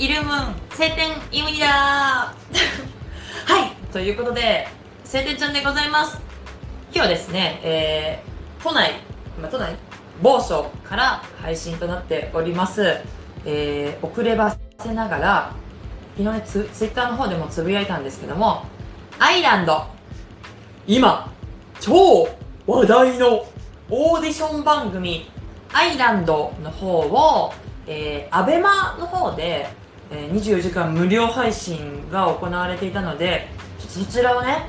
[0.00, 1.66] イルムン晴天イムニだ。
[2.32, 2.32] は
[3.66, 4.66] いということで
[5.04, 6.18] 晴天ちゃんでございます。
[6.84, 8.92] 今日はですね、えー、都内、
[9.38, 9.76] まあ、都内？
[10.22, 12.96] 某所から配信となっております、
[13.44, 15.52] えー、遅ればせながら
[16.16, 18.64] 昨日ねツツイッターの方でもつぶやいたんですけども
[19.18, 19.84] アイランド。
[20.86, 21.30] 今
[21.78, 22.26] 超
[22.66, 23.44] 話題の
[23.90, 25.30] オーディション番組
[25.74, 27.52] アイランドの方を、
[27.86, 29.78] えー、アベマの方で、
[30.10, 34.66] え、24時間無料配信が行われていたのでそちらをね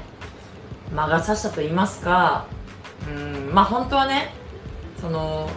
[0.93, 2.45] 魔が差したと言いますか
[3.07, 4.33] うんまあ本当はね
[4.99, 5.49] その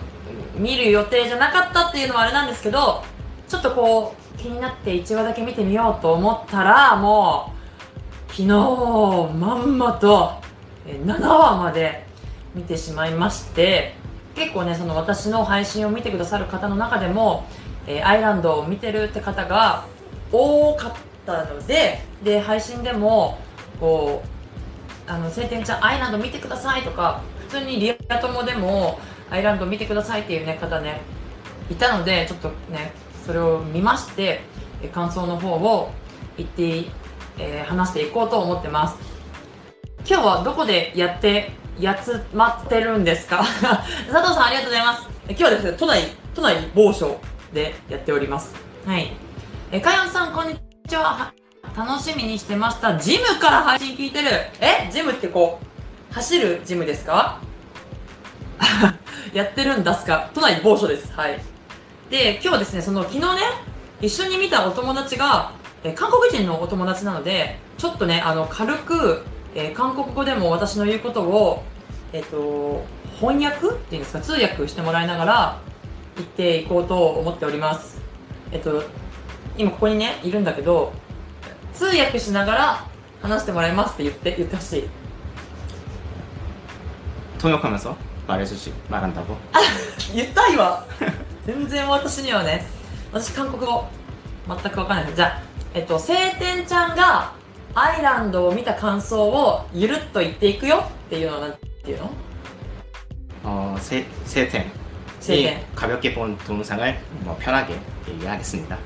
[0.57, 3.05] 見る予定じゃなかったっていうのはあれなんですけど
[3.49, 7.53] ちょっとこう気になって1話だけ見てみようと思ったらも
[8.29, 10.33] う昨日まんまと
[10.87, 12.07] 7話まで
[12.55, 13.95] 見てしまいまして
[14.35, 17.47] 結構ねその私の配信を見てくださる方の中でも、
[17.87, 19.85] えーアイランドを見てるって方が
[20.33, 20.93] 多かっ
[21.27, 23.39] たのでで配信でも
[23.81, 24.23] こ
[25.09, 28.99] うあの晴天ちゃんアイランド見てくださいとか普通にリア友でも
[29.31, 31.01] アイランド見てくださいっていうね方ね
[31.71, 32.93] いたのでちょっとね
[33.27, 34.41] それを見まして
[34.83, 35.91] え感想の方を
[36.37, 36.87] 言って、
[37.39, 38.97] えー話していこうと思ってます。
[40.07, 43.39] 今日はどこでやってやつまってるんですか？
[44.11, 45.09] 佐藤さんありがとうございます。
[45.29, 46.03] 今日はですね都内
[46.35, 47.17] 都内某所
[47.55, 48.55] でやっております。
[48.85, 49.13] はい。
[49.71, 51.33] えかよんさんこんにちは。
[51.77, 52.99] 楽しみにしてました。
[52.99, 54.29] ジムから配信聞いてる。
[54.61, 55.61] えジムってこ
[56.11, 57.41] う走るジムですか？
[59.33, 60.29] やってるんですか？
[60.35, 61.13] 都内某所です。
[61.15, 61.41] はい。
[62.11, 63.27] で今日はですねその昨日ね
[64.01, 65.53] 一緒に見たお友達が、
[65.85, 69.25] え韓国人のお友達なのでちょっとねあの軽く、
[69.55, 71.63] えー韓国語でも私の言うことを
[72.13, 72.85] えっ、と
[73.21, 74.21] 翻訳っていうんですか？
[74.21, 75.59] 通訳してもらいながら
[76.18, 78.02] 行っていこうと思っております
[78.52, 78.84] えっ、と
[79.58, 80.94] 今ここにねいるんだけど
[81.74, 82.88] 通訳しながら
[83.22, 84.90] 話してもらいますって言って言ってほしい
[87.40, 87.96] 통역하면서
[88.28, 89.38] 말해주시 말한다고?
[90.14, 90.86] 言った今
[91.46, 92.68] 全然私にはね
[93.14, 93.88] 私韓国語
[94.48, 95.42] 全く分かんないですじゃあ
[95.74, 97.34] えっと晴天ちゃんが
[97.76, 102.12] アイランドを見た感想をゆるっと言っていくよっていうのはなんていうの
[103.42, 104.66] 어, 세, 세템.
[105.24, 105.60] 세템.
[105.60, 108.78] 이 가볍게 본 동영상을 뭐 편하게 얘기하겠습니다.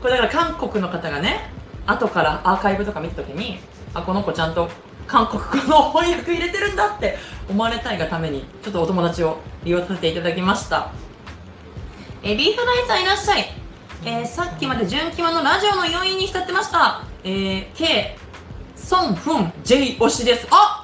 [0.00, 1.50] これだから韓国の方がね
[1.86, 3.58] 後からアーカイブとか見た時に
[3.94, 4.70] あこの子ちゃんと
[5.06, 7.16] 韓国語の翻訳入れてるんだって
[7.48, 10.92] 思われたいがためにちょっとお友達を利用させていただきました
[12.22, 13.46] えビーフライさんいらっしゃい、
[14.04, 18.16] えーさっきまで純気まのラジオの要因に浸ってましたえー、K
[18.76, 20.81] ソンフン J 推しですあ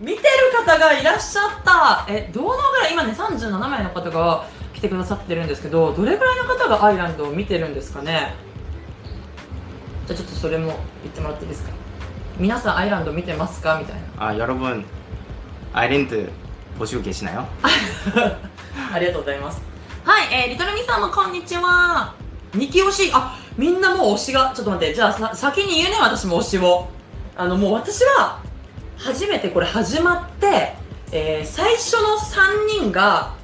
[0.00, 0.22] 見てる
[0.66, 8.34] 方がいらっしゃったえどのぐらい今ね37名の方が来てくださってるんですけどどれぐらいの方がアイランドを見てるんですかね
[10.06, 10.66] じゃあちょっとそれも
[11.02, 11.70] 言ってもらっていいですか
[12.38, 14.84] 皆さんアイランド見てますかみたいな 아, 여러분
[15.72, 16.30] 아일랜드
[16.78, 17.46] 보시고 계시나요?
[18.92, 19.62] ありがとうございます
[20.04, 22.14] はい、えー、リトルミさんもこんにちは
[22.54, 26.88] 二期推しあみんなもう推しがちょっと待ってじゃあさ先に言うね私も推しを
[27.36, 28.40] あのもう私は
[29.00, 30.74] 初めてこれ始まって、
[31.12, 33.34] えー最初の3人が、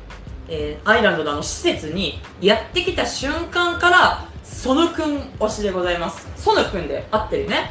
[0.49, 7.71] えーアイランドのあの施設にやってきた瞬間からソヌくん推しでございますソヌくんで合ってるね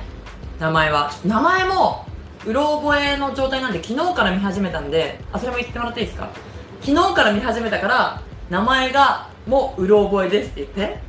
[0.59, 2.05] 名前はちょっと名前も
[2.45, 6.29] うろ覚えの状態なんで昨日から見始めたんであそれも言ってもらっていいですか
[6.81, 10.99] 昨日から見始めたから名前がもううろ覚えですって言って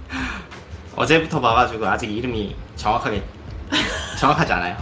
[0.94, 3.22] 어제부터 봐가지고 아직 이름이 정확하게
[4.20, 4.76] 정확하지 않아요.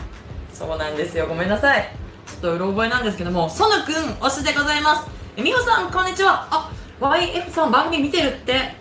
[0.55, 1.27] そうなんですよ。
[1.27, 1.89] ごめんなさい。
[2.25, 3.93] ちょっとうろ覚えなんですけどもソヌくん
[4.25, 5.07] 推しでございます。
[5.35, 6.47] えみほさんこんにちは。
[6.49, 6.71] あ
[7.01, 8.73] YF さん番組見てるって。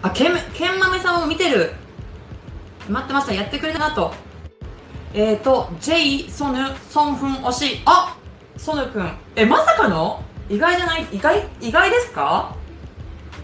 [0.00, 1.72] あけんけんまめさんも見てる。
[2.88, 3.34] 待ってました。
[3.34, 4.14] やってくれたなと。
[5.12, 7.82] えーと J ソヌソンフン推し。
[7.84, 8.16] あ
[8.56, 9.12] ソヌくん。
[9.36, 10.22] えまさかの？
[10.48, 11.06] 意外じゃない？
[11.12, 11.46] 意外？
[11.60, 12.56] 意外ですか？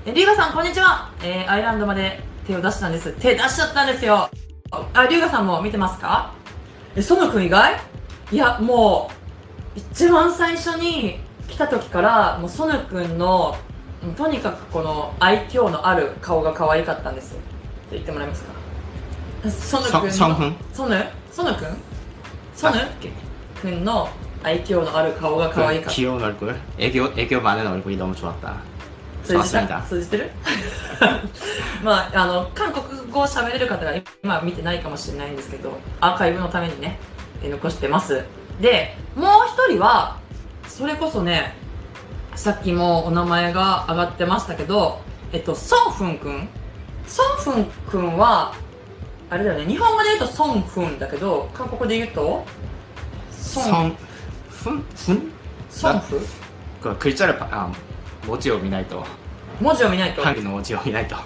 [0.07, 1.11] えリュウガさんこんにちは。
[1.23, 3.13] えー、アイランドまで手を出したんです。
[3.21, 4.31] 手出しちゃったんですよ。
[4.95, 6.33] あリュウガさんも見てますか？
[6.96, 7.80] えソヌくん意外
[8.32, 9.10] いやも
[9.76, 13.56] う一番最初に来た時からもうソヌくんの
[14.04, 17.42] うんとにかくこの愛嬌のある顔が可愛かったんですって
[17.92, 18.52] 言ってもらえますか
[19.50, 21.78] ソヌくんの 성, 성훈 ソヌソヌくん
[22.56, 22.78] ソヌ
[23.62, 24.10] くんの
[24.44, 28.71] 愛嬌のある顔が可愛か 그 った 귀여운 얼굴, 애교 애교 많은 얼굴이 너무 좋았다.
[29.24, 29.82] 通じた 좋았습니다.
[29.88, 30.32] 通じてる
[31.84, 33.94] まああの韓国語を喋れる方が
[34.24, 36.98] 今見てないかもしれないんですけどアーカイブのためにね
[37.44, 38.24] え残してます
[38.62, 40.18] でもう一人は
[40.68, 41.54] それこそね
[42.36, 45.02] さっきもお名前が上がってましたけど
[45.32, 46.48] えっとソンフンくん
[47.08, 48.54] ソンフンくんは、
[49.30, 52.44] あれだよね、日本語で言うとソンフンだけど、韓国で言うと、
[53.32, 53.96] ソン、 성,
[54.52, 54.84] 푼?
[54.94, 55.32] 푼?
[55.70, 56.20] ソンフ
[56.82, 57.70] 그 글자를 봐- 아,
[58.27, 59.05] 뭐지を見ないと
[59.61, 60.23] 文字を見ないと？
[60.23, 61.17] 韓国の文字を見ないと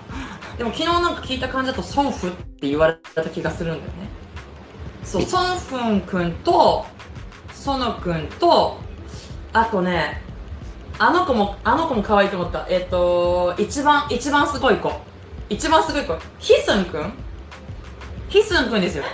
[0.59, 4.09] でも昨日なんか聞いた感じだとソンフって言われた気がするんだよね。
[5.05, 6.87] そう、ソンフンくんと、
[7.53, 8.79] ソノくんと、
[9.53, 10.23] あとね、
[10.99, 12.67] あの子も、あの子も可愛いと思った。
[12.69, 14.91] えっ、と、一番、一番すごい子。
[15.49, 16.19] 一番すごい子。
[16.39, 17.13] ヒスンくん？
[18.31, 19.05] ヒスンくんですよ。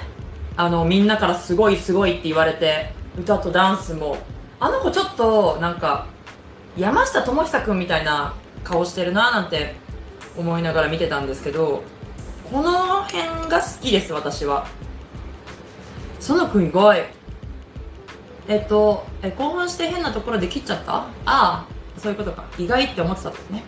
[0.56, 4.16] あの、みんなからすごいすごいって言われて、歌とダンスも。
[4.60, 6.06] あの子ちょっと、なんか、
[6.76, 8.34] 山下智久くんみたいな
[8.64, 9.74] 顔してるななんて
[10.36, 11.82] 思いながら見てたんですけど、
[12.50, 14.66] この辺が好きです、私は。
[16.20, 17.06] そのくん意外。
[18.48, 20.94] えっと、え、興奮して変なところで切っちゃった？
[20.94, 21.66] ああ、
[21.98, 22.44] そういうことか。
[22.58, 23.64] 意外って思ってたんですね。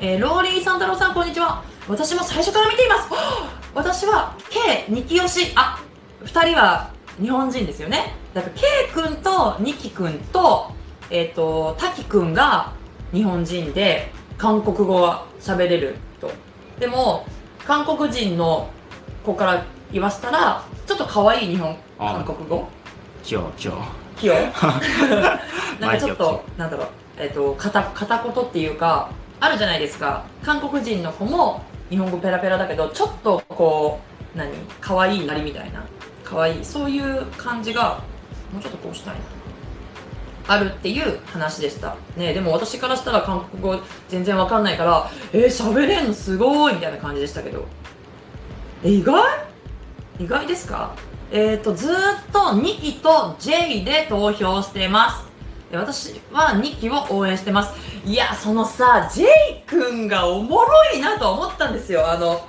[0.00, 1.62] えーローリーさん太郎さん、こんにちは。
[1.88, 3.12] 私も最初から見ています。
[3.12, 5.82] はあ私は、K、ニキヨシ、あ、
[6.24, 8.14] 二人は日本人ですよね。
[8.32, 8.62] だから、K
[8.94, 10.72] 君とニキ君と、
[11.10, 12.72] えっ、と、タキ君が
[13.12, 16.30] 日本人で、韓国語は喋れると。
[16.78, 17.26] でも、
[17.64, 18.68] 韓国人の
[19.24, 22.68] 子から言わせたら、ちょっと可愛い日本、あ韓国語
[23.28, 23.74] 今日今
[24.16, 26.88] 日器用なんかちょっと、なんだろう、
[27.18, 29.10] えっ、と、片、片言っていうか、
[29.40, 30.24] あるじゃないですか。
[30.42, 34.00] 韓国人の子も日本語ペラペラだけど、ちょっとこ
[34.34, 34.50] う、何？
[34.80, 35.84] 可愛いなりみたいな。
[36.24, 36.64] 可愛い。
[36.64, 38.00] そういう感じが、
[38.52, 39.35] もうちょっとこうしたいな。
[40.48, 41.96] あるっていう話でした。
[42.16, 47.64] ねでも私からしたら韓国語全然わかんないから、えー、喋れんのすごいみたいな感じでしたけど。
[48.84, 49.22] え、意外？
[50.18, 50.94] 意外ですか？
[51.32, 51.94] えっ、と、ずっ
[52.32, 55.26] と2期と J で投票してます。
[55.72, 57.74] 私は2期を応援してます。
[58.04, 59.26] いや、そのさ、J
[59.66, 62.08] 君がおもろいなと思ったんですよ。
[62.08, 62.46] あの、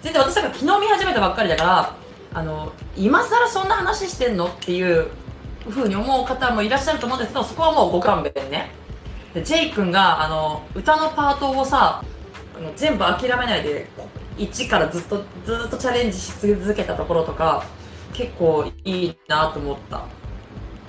[0.00, 1.94] 全然私だから昨日見始めたばっかりだから、
[2.32, 4.46] あの、今更そんな話してんの？
[4.46, 5.08] っていう
[5.70, 8.70] 風に思う方もいらっしゃると思うんですけど、そこはもうご勘弁ね。
[9.34, 12.02] で、J 君が、あの、歌のパートをさ、
[12.74, 14.08] 全部諦めないで、こ
[14.38, 17.64] 1からずっと、ずっとチャレンジし続けたところとか、
[18.12, 20.04] 結構いいなと思った。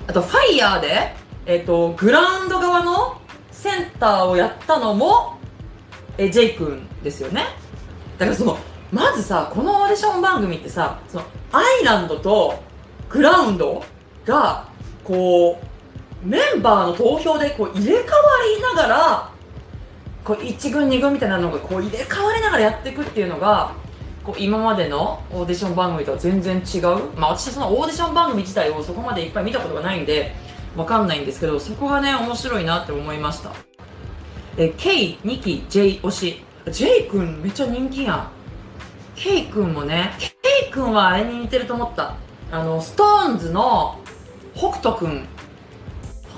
[0.07, 1.13] あと、ファイヤーで、
[1.45, 3.21] えっ、と、グラウンド側の
[3.51, 5.37] センターをやったのも、
[6.17, 7.45] え、ジェイ君ですよね。
[8.17, 8.57] だからその、
[8.91, 12.61] まずさ、このオーディション番組ってさ、その、アイランドと
[13.09, 13.83] グラウンド
[14.25, 14.66] が、
[15.07, 18.03] こう、メンバーの投票でこう入れ替わ
[18.57, 19.31] りながら、
[20.25, 23.73] こう1軍2軍みたいなのがこう入れ替わりながらやっていくっていうのが、
[24.25, 26.81] こう今までのオーディション番組とは全然違う。
[27.15, 30.35] まあ私はそのオーディション番組自体をそこまでいっぱい見たことがないんで、
[30.75, 33.51] わかんないんですけど、そこがね、面白いなって思いました。
[34.57, 36.43] え、K、2期、J 推し。
[36.69, 38.31] J 君めっちゃ人気やん。
[39.15, 42.15] K 君もね、K 君はあれに似てると思った。
[42.51, 43.99] あの、ストーンズの
[44.57, 45.27] 北斗君、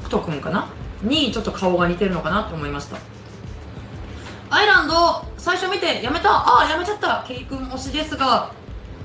[0.02, 0.68] 北斗君かな？
[1.02, 2.98] にちょっと顔が似てるのかなって思いました。
[4.50, 6.30] アイランド、最初見てやめた？
[6.30, 7.24] ああ、やめちゃった。
[7.28, 8.52] ケイ君推しですが、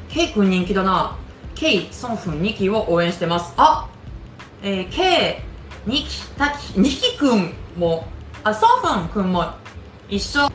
[0.08, 1.16] ケイ君人気だな。
[1.54, 3.54] ケイ、ソンフン、ニキを応援してます。
[3.56, 3.88] あ
[4.62, 5.42] えー、ケ
[5.86, 8.06] イ、ニキ、タキ、ニキ君も、
[8.42, 9.44] あ、ソンフン君も
[10.08, 10.50] 一緒。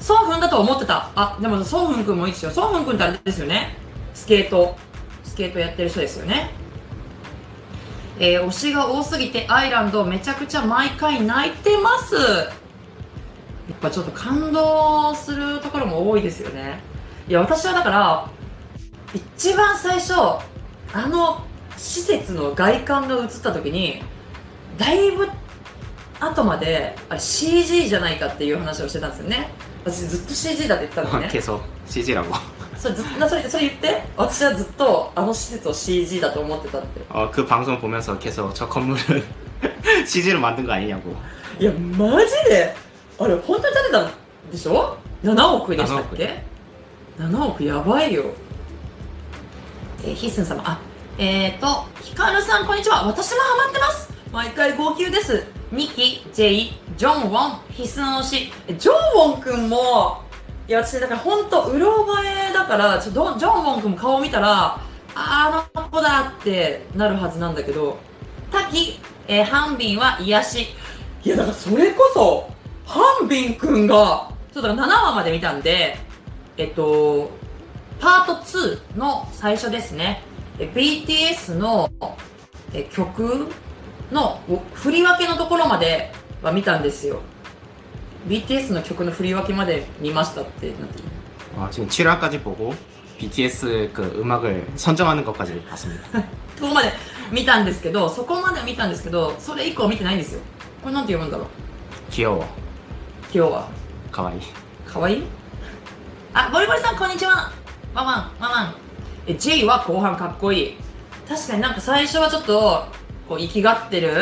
[0.00, 1.10] ソンフンだと思ってた。
[1.14, 2.50] あ、でもソンフン君もいいですよ。
[2.50, 3.76] ソンフン君ってあれですよね。
[4.14, 4.76] スケート。
[5.24, 6.50] スケートやってる人ですよね。
[8.24, 12.14] えー、推しが多すぎてアイランドめちゃくちゃ毎回泣いてます。
[12.14, 12.20] や
[13.74, 16.78] っぱちょっと感動するところも多いですよね。
[17.26, 18.30] いや私はだから
[19.12, 20.40] 一番最初あ
[21.08, 21.44] の
[21.76, 24.04] 施設の外観が映った時に
[24.78, 25.28] だいぶ
[26.20, 29.48] 後まであれ CG じゃないかっていう話をしてたんですよね。
[29.84, 31.28] 私ずっと CG だって言ってたのね、
[31.86, 32.36] CG ラボ
[32.81, 34.03] それずなそれそれ言って。
[34.15, 37.01] 私はずっとあの施設を CG だと思ってたって。
[37.09, 39.23] 어, 그 방송 보면서 계속 저 건물은
[40.05, 41.15] CG로 만든 거 아니냐고
[41.59, 42.75] いや、マジで
[43.19, 44.11] あれ、本当に建てたん
[44.51, 46.43] でしょ ?7 億でしたっけ
[47.19, 48.25] ?7 億やばいよ。
[50.03, 50.79] えー、ヒッスン様、あ、
[51.17, 53.07] えーと、ヒカルさんこんにちは。
[53.07, 54.09] 私もハマってます。
[54.31, 55.43] 毎回号泣です。
[55.71, 58.53] ミキ、ジェイ、ジョンウォン、ヒスン推し。
[58.67, 58.95] えジョン
[59.31, 60.21] ウォンくんも、
[60.68, 64.78] いや、私だから本当うろ覚えだから、ちょどジョンウォンくんも顔見たら、
[65.14, 67.98] あの子だってなるはずなんだけど、
[68.50, 70.66] タキ、えーハンビンは癒し。
[71.24, 72.50] いや、だからそれこそ、
[72.86, 75.96] ハンビンくんが、そうだから7話まで見たんで、
[76.56, 77.30] えっと、
[78.00, 80.22] パート2の最初ですね。
[80.58, 81.90] え BTS の
[82.74, 83.48] え曲
[84.10, 87.20] のお振り分けのところまでは見たんですよ。
[88.27, 91.03] BTS の曲の振り分けまで見ましたってなってる
[91.57, 92.75] 어, 지금 7화까지 보고
[93.19, 96.03] BTS 그 음악을 선정하는 것까지 봤습니다.
[96.59, 96.91] ここまで
[97.31, 100.41] 見たんですけどそこまで見たんですけどそれ以降見てないんですよ
[100.81, 102.45] これなんて読むんだろう 귀여워.
[103.33, 103.67] 今日は
[104.11, 104.39] 가와이.
[104.87, 105.23] かわいい
[106.33, 107.51] あボリボリさんこんにちは
[107.93, 108.75] ワンワンワンワン
[109.27, 110.77] え J は後半かっこいい
[111.27, 112.85] 確かになんか最初はちょっと
[113.27, 114.13] こう生きがってる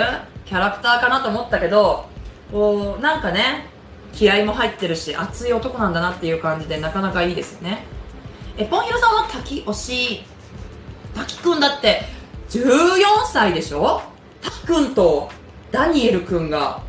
[0.46, 2.06] キャラクターかなと思ったけど
[2.52, 3.68] こうなんかね
[4.13, 7.85] 気合も入ってるし熱い男なんだなっていう感じでなかなかいいですよね。
[8.57, 10.25] えポンヒロさんは滝推し。
[11.15, 12.03] 滝くんだって
[12.51, 12.63] 14
[13.27, 14.03] 歳でしょ？
[14.43, 15.31] 滝くんと
[15.71, 16.83] ダニエルくんが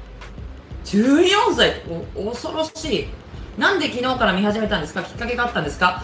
[0.85, 1.25] 14
[1.55, 1.81] 歳。
[2.15, 3.07] お恐ろしい。
[3.57, 5.03] なんで昨日から見始めたんですか？
[5.03, 6.03] きっかけがあったんですか？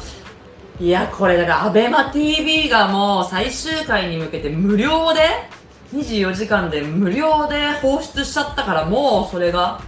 [0.79, 5.21] いやこれだから ABEMATV がもう最終回に向けて無料で
[5.93, 9.81] ？24時間で無料で放出しちゃったからもうそれが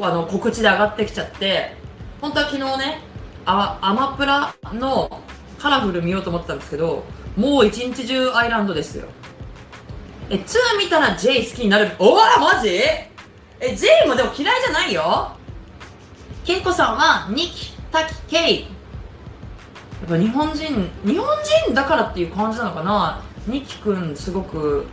[0.00, 1.74] あの告知で上がってきちゃって
[2.20, 3.00] 本当は昨日ね
[3.44, 5.22] あアマプラの
[5.58, 7.04] カラフル見ようと思ってたんですけど
[7.36, 9.06] もう一日中アイランドですよ。
[10.30, 11.90] え2見たら J 好きになる。
[11.98, 12.68] おわマジ？
[12.68, 13.10] え
[13.60, 15.36] J もでも嫌いじゃないよ。
[16.44, 18.60] ケイコさんはニキ、タキ、ケイ。
[18.62, 18.66] や
[20.06, 21.26] っぱ日本人日本
[21.66, 23.22] 人だからっていう感じなのかな？
[23.46, 24.86] ニキくんすごく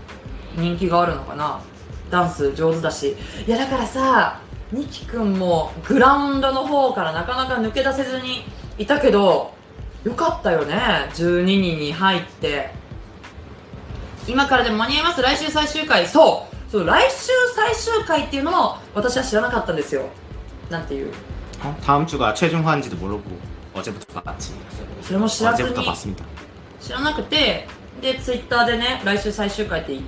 [0.55, 1.59] 人気があるのかな？
[2.09, 3.15] ダンス上手だし。
[3.47, 4.39] いやだからさ
[4.72, 8.44] ニキくんもグラウンドの方からなかなか抜け出せずに
[8.78, 9.52] いたけど
[10.04, 10.74] よかったよね
[11.14, 12.70] 12人に入って
[14.26, 20.08] 今からでも間に合います来週最終回そうそう来週最終回っていうのも私は知らなかったんですよ
[20.70, 21.12] なんていう
[21.62, 21.74] 어?
[21.82, 23.22] 다음 주가 최종화인지도 모르고
[23.74, 24.52] 어제부터 봤지.
[25.02, 26.24] それも知らずに 어제부터 봤습니다.
[26.80, 27.66] 知らなくて
[28.00, 30.02] でツイッターでね来週最終回っていい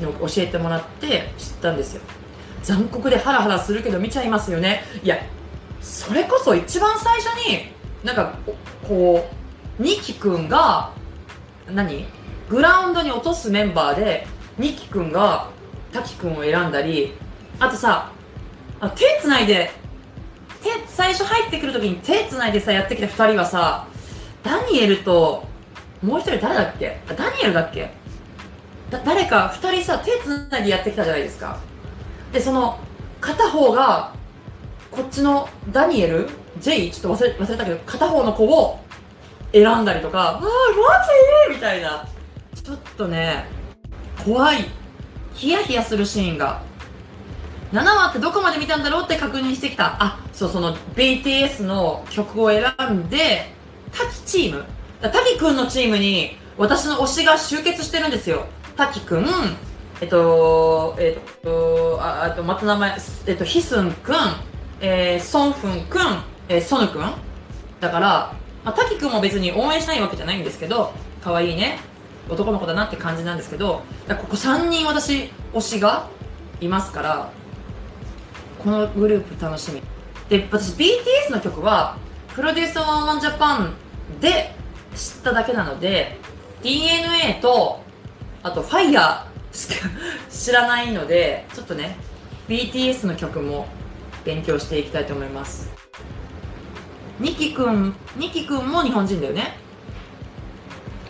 [0.00, 2.02] のを教えてもらって知ったんですよ
[2.63, 4.83] 残酷でハラハラするけど見ちゃいますよね。
[5.03, 5.17] いや
[5.81, 7.71] それこそ一番最初に
[8.03, 8.33] なんか
[8.87, 9.29] こ
[9.79, 10.91] うニキくんが
[11.69, 12.05] 何？
[12.49, 14.27] グラウンドに落とすメンバーで
[14.57, 15.49] ニキくんが
[15.91, 17.13] タキくんを選んだり
[17.59, 18.11] あとさ
[18.79, 19.71] あ手つないで
[20.61, 23.87] 手最初入ってくるときに手つないでさやってきた2人はさ
[24.43, 25.45] ダニエルと
[26.01, 26.99] もう一人誰だっけ？
[27.07, 27.91] ダニエルだっけ？
[28.89, 31.59] だ誰か2人さ手つないでやってきたじゃないですか。
[32.33, 32.79] でその
[33.21, 34.13] 片方が
[34.91, 38.79] こっちのダニエル J ちょっと忘れ忘れたけど片方の子を
[39.53, 40.41] 選んだりとか「ああマ
[41.49, 42.05] ジ?」みたいな。
[42.63, 43.45] ちょっとね
[44.23, 44.65] 怖い。
[45.33, 46.61] ヒヤヒヤするシーンが。
[47.73, 49.97] 7話ってどこまで見たんだろうって確認してきた。
[49.99, 53.53] あそうその BTS の曲を選んで
[53.91, 54.63] タキチーム。
[55.01, 58.45] だタキくんのチームに私の推しが集結してるんですよ。
[58.77, 59.25] タキくん
[60.03, 64.15] えっとえっとああとまた名前えっとヒスンくん
[64.81, 66.01] えー、ソンフンくん、
[66.49, 67.13] えー、ソヌくん。
[67.79, 68.33] だから、
[68.65, 71.79] まあ、タキくんも別に応援しないわけじゃないんですけど可愛いね
[72.29, 76.09] 男の子だなって感じなんですけどここ3人私推しが
[76.59, 77.31] いますから
[78.61, 79.81] このグループ楽しみ。
[80.27, 81.97] で私 BTS の曲は
[82.35, 83.73] プロデュースワンワンジャパン
[84.19, 84.53] で
[84.95, 86.17] 知っただけなので
[86.61, 87.81] DNA と
[88.41, 89.32] あと FIRE しか
[90.29, 91.95] 知らないのでちょっとね
[92.47, 93.67] BTS の曲も
[94.25, 95.71] 勉強していきたいと思います。
[97.19, 99.57] ニキくんニキくんも日本人だよね。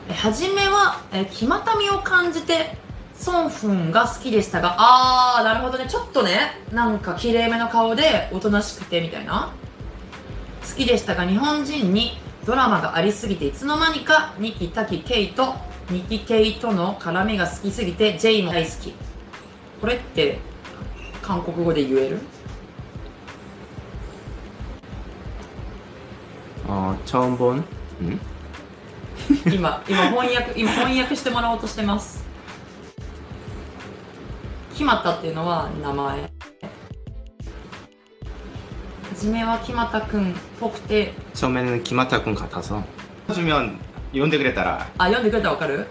[0.10, 2.78] 初めはえ決またみを感じて
[3.16, 5.86] ソンフンが好きでしたがあーなるほどね。
[5.88, 9.54] ちょっとねなんか綺麗めの顔でおとなしくてみたいな。
[10.70, 15.56] 好きでしたが日本人にドラマがありすぎていつの間にかニキタキケイと
[15.91, 18.95] ニキケイとの絡みが好きすぎて J も大好き
[19.81, 20.39] これって
[21.23, 22.19] 韓国語で言える
[26.67, 27.65] 어, 처음 본
[28.01, 28.21] 음?
[29.47, 32.25] 今今翻訳今翻訳してもらおうとしてます
[34.73, 36.31] 決まったっていうのは名前
[39.11, 42.85] 初めは決まったくんっぽくて 처음에는 김하타 군 같아서
[43.29, 43.79] 해주면
[44.13, 45.87] 이런데 그랬더라 あ読んでくれたらわかる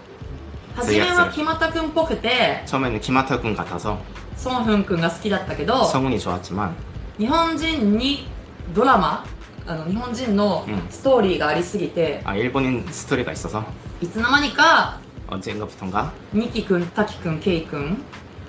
[0.74, 3.98] 初めは決まったくんっぽくて 처음에는 김하타 군 같아서
[4.36, 6.74] ソンフンくんが好きだったけど 성운이 좋았지만
[7.18, 8.28] 日本人に
[8.74, 9.24] ドラマ
[9.66, 13.64] あの日本人のうんストーリーがありすぎて、 아 일본인 스토리가 있어서
[14.00, 18.02] いつの間にか 언젠가부턴가 ニキくん、タキくん、ケイくん、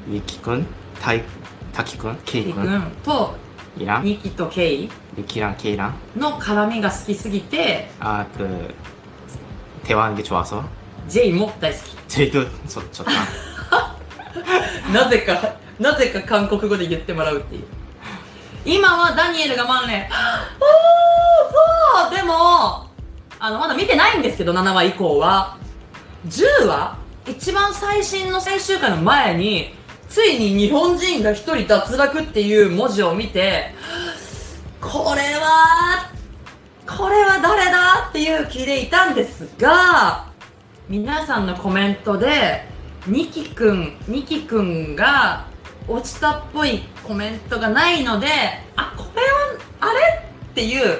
[0.07, 0.65] 위키君
[1.01, 1.23] 타이
[1.73, 3.35] 타키君 ケイく 케이君 んと
[3.77, 8.73] 이랑 ニキとケイ 위키랑 케이랑 の絡みが好きすぎて 아 그
[9.83, 10.67] 대화하는 게 좋아서
[11.07, 13.11] J も大好 제이도 좋, 좋다
[14.89, 17.63] きなぜかなぜか韓国語で言ってもらうっていう
[18.65, 20.05] 今はダニエルが万年。
[20.59, 22.87] おー、そうでも、
[23.39, 25.57] あの、まだ見てないんですけど、7話以降は。
[26.27, 29.73] 10話一番最新の最終回の前に、
[30.09, 33.73] ついに日本人が一人脱落っていう文字を見て、
[34.81, 36.11] これは、
[36.86, 40.26] これは誰だっていう気でいたんですが、
[40.88, 42.66] 皆さんのコメントで、
[43.06, 45.46] ニキくん、ニキくんが
[45.88, 48.26] 落ちたっぽいコメントがないので、
[48.76, 50.00] あ、これは、あれ
[50.50, 50.98] っていう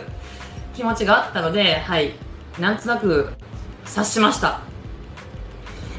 [0.74, 2.12] 気持ちがあったので、はい、
[2.58, 3.32] なんとなく
[3.84, 4.60] 察しました。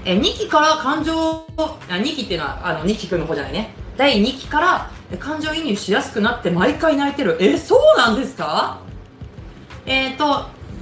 [0.03, 1.13] え、2期から感情、
[1.57, 3.73] あ、2期っていうのは、あの、2期くんの方じゃないね。
[3.97, 4.89] 第2期から
[5.19, 7.37] 感情移入しやすくなって毎回泣いてる。
[7.39, 8.79] え、そうなんですか？
[9.87, 10.23] えっ、ー、と、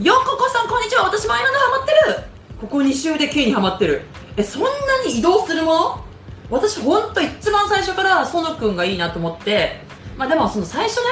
[0.02, 1.04] よここさんこんにちは。
[1.04, 2.24] 私もアイランドハマってる。
[2.62, 4.04] ここ2週で K にハマってる。
[4.38, 4.70] え、そんな
[5.06, 6.06] に移動するもの？
[6.50, 9.82] 私ほんと一番最初からソノくんがいいなと思って、
[10.16, 11.04] まあでもその最初ね、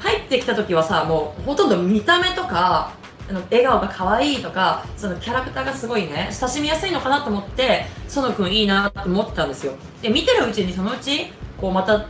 [0.00, 2.92] 入ってきた時はさ、もうほとんど見た目とか、
[3.30, 9.72] あの笑顔が可愛いとか、そのキャラクターがすごいね、親しみやすいのかなと思って、ソノくんいいなと思ってたんですよ。
[10.02, 12.04] で、見てるうちにそのうち、こうまた違う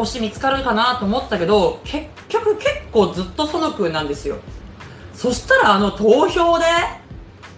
[0.00, 4.36] 推し見つかるかなと思ったけど、結局結構ずっとソノくんなんですよ。
[5.20, 6.64] そしたらあの投票で、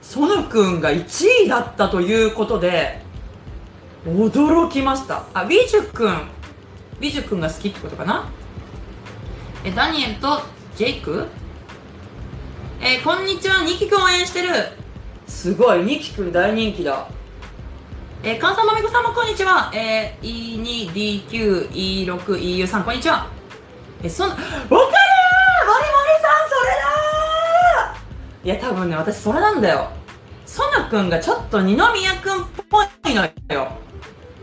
[0.02, 3.00] ソノくんが1位だったということで、
[4.04, 5.26] 驚きました。
[5.32, 6.22] あ、ビジュくん。
[6.98, 8.28] ビジュくんが好きってことかな？
[9.62, 10.42] え、ダニエルと
[10.74, 11.28] ジェイク？
[12.80, 14.48] えーこんにちは、ニキくん応援してる。
[15.28, 17.06] すごい、ニキくん大人気だ。
[18.24, 19.70] えー、関さんまみこさんもこんにちは。
[19.72, 20.90] えー、E2、
[21.28, 23.28] D9、E6、EU3、こんにちは。
[24.02, 24.90] え、そんな、わかるーモリモリ
[26.20, 26.91] さん、それだ
[28.44, 29.88] いや、多分ね、私それなんだよ。
[30.46, 33.30] ソナんがちょっと二宮君っぽいのよ。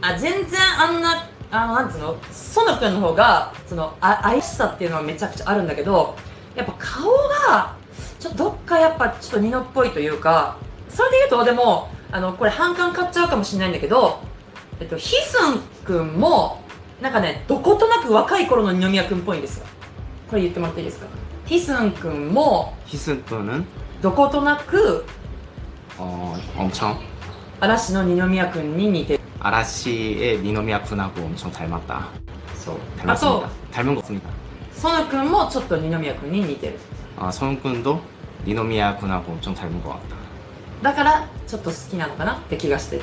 [0.01, 6.15] あ、全然あんな、あの、なんつうの、ソナんの方が、その、あ、愛しさっていうのはめちゃくちゃあるんだけど、
[6.55, 7.11] やっぱ顔
[7.47, 7.75] が、
[8.19, 10.55] ちょっとどっかやっぱちょっと二のっぽいというか、
[10.87, 14.21] それで言うと、でも、あの、これ反感買っちゃうかもしれないんだけど、
[14.79, 16.63] えっと、ヒスン君も、
[17.01, 19.65] なんかね、どことなく若い頃の二宮君っぽいんですよ。
[20.29, 21.07] これ言ってもらっていいですか？
[21.45, 23.65] ヒスン君も、ヒスン君
[24.02, 25.04] どことなく、
[25.98, 26.96] 어, 엄청
[27.60, 29.20] 嵐の二宮くんに似てる。
[29.40, 32.08] 아라씨의 니노미야 군하고 엄청 닮았다.
[32.56, 32.76] そう。
[33.06, 34.28] あと 닮았습니다. 、 닮은 것 같습니다.
[34.72, 36.78] ソヌくんもちょっと二宮くんに似てる。
[37.16, 38.00] 아, 성훈군도
[38.46, 40.16] 니노미야 군하고 엄청 닮은 것 같다.
[40.82, 43.02] だから、ちょっと好きなのかなって気がしてる。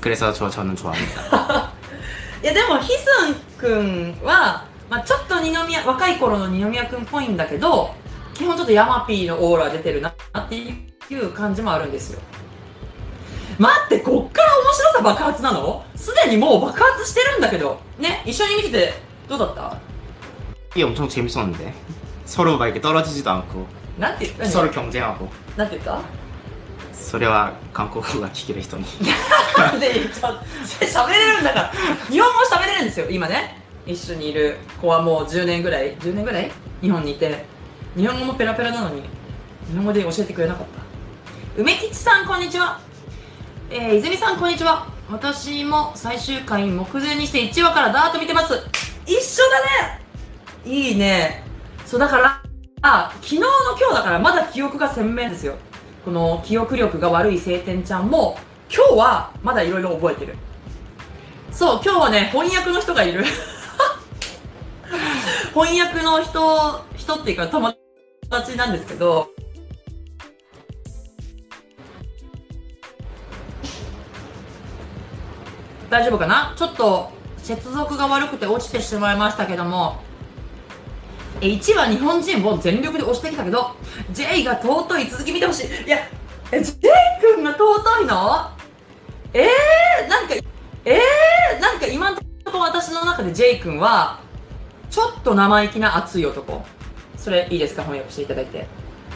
[0.00, 1.72] 그래서 저 저는 좋아합니다.
[2.42, 7.94] いや、でも、ヒスンくんは、まあちょっと二宮、若い頃の二宮くんっぽいんだけど、
[8.38, 12.20] 基本ちょっとヤマピーのオーラ出てるなっていう感じもあるんですよ。
[13.58, 17.78] 待って、こっから面白さ爆発なのすでにもう爆発してるんだけど。
[17.98, 18.94] ね、一緒に見てて、
[19.28, 19.78] どうだった
[20.74, 21.72] 이게 엄청 재밌었는데
[22.26, 23.66] 서로 막 이렇게 떨어지지도 않고
[23.96, 26.00] なんて言った 서로 경쟁하고 なんて言った
[26.92, 28.84] それは韓国語が聞ける人に
[29.78, 30.40] で、ちょ
[30.80, 31.72] 喋れるんだから。
[32.10, 33.62] 日本語喋れるんですよ、今ね。
[33.86, 37.44] 一緒にいる子はもう10年ぐらい、10年ぐらい日本にいて。
[37.99, 39.01] 日本語もペラペラなのに、
[39.69, 41.61] 日本語で教えてくれなかった。
[41.61, 42.79] 梅吉さん、こんにちは。
[43.69, 44.87] えー、泉さん、こんにちは。
[45.11, 48.53] 私も最終回目前にして1話からダーッと見てます。
[49.05, 49.99] 一緒だね
[50.65, 51.43] いいね。
[51.85, 52.41] そう、だから、
[52.83, 55.55] あ、昨日の今日だからまだ記憶が鮮明ですよ。
[56.05, 58.37] この記憶力が悪い晴天ちゃんも、
[58.73, 60.37] 今日はまだいろいろ覚えてる。
[61.51, 63.25] そう、今日はね、翻訳の人がいる。
[65.53, 67.88] 翻訳の人、人っていうか友達
[68.29, 69.29] なんですけど、
[75.89, 76.53] 大丈夫かな？
[76.55, 79.97] ちょっと接続が悪くて落ちてしまいましたけども、
[81.41, 83.75] え1は日本人を全力で押してきたけど、
[84.11, 85.67] J が尊い続き見てほしい。
[85.85, 85.97] いや、
[86.51, 86.75] え、J
[87.21, 88.51] 君が尊いの？
[89.33, 90.35] えー、なんか、
[90.85, 94.19] えー、なんか今のところ私の中で J 君は、
[94.91, 96.63] ちょっと生意気な熱い男。
[97.28, 98.66] それいいですか翻訳していただいて。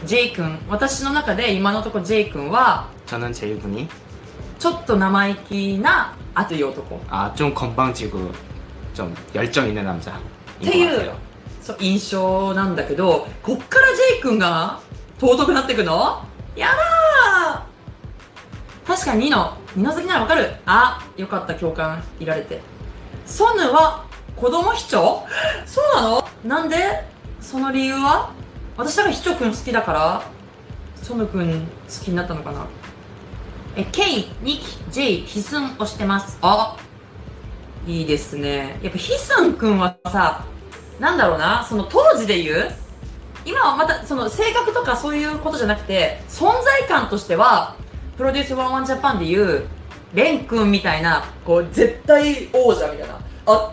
[0.04, 3.88] J 君、私の中で今のところ J 君は、 저는 제이군이
[4.59, 7.00] ちょっと生意気な熱い男。
[7.09, 8.31] 아 좀 건방지고
[8.94, 10.16] 좀 열정 있는 남자인
[10.61, 10.88] 것 태유.
[10.88, 11.12] 같아요.
[11.62, 14.78] そう、印象なんだけど、こっから J 君が
[15.20, 16.22] 尊くなっていくの
[16.57, 20.50] やだー確かにニノ、ニノ好きならわかる。
[20.64, 22.61] あ、よかった、共感いられて。
[23.26, 24.04] ソヌは
[24.37, 25.24] 子供秘書
[25.66, 26.76] そうなのなんで
[27.43, 28.32] その理由は？
[28.77, 30.23] 私だから秘書くん好きだから、
[31.03, 31.67] ソヌくん好
[32.03, 32.65] きになったのかな？
[33.75, 34.01] え、K、
[34.41, 36.39] ニキ、J、ヒスン押してます。
[36.41, 36.77] あ
[37.86, 38.79] いいですね。
[38.82, 40.45] やっぱヒスンくんはさ、
[40.99, 41.63] なんだろうな？
[41.67, 42.71] その当時で言う？
[43.45, 47.75] 今はまたその性格とかそういうことじゃなくて存在感としては
[48.15, 49.65] プロデュースワンワンジャパンで言う
[50.13, 53.25] レン君みたいなこう絶対王者みたいな圧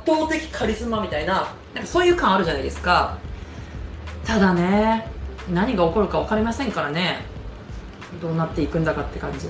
[0.04, 3.16] 倒的カリスマみたいななんかそういう感あるじゃないですか。
[4.29, 5.07] ただね
[5.51, 7.21] 何が起こるか分かりませんからね
[8.21, 9.47] どうなっていくんだかって感じ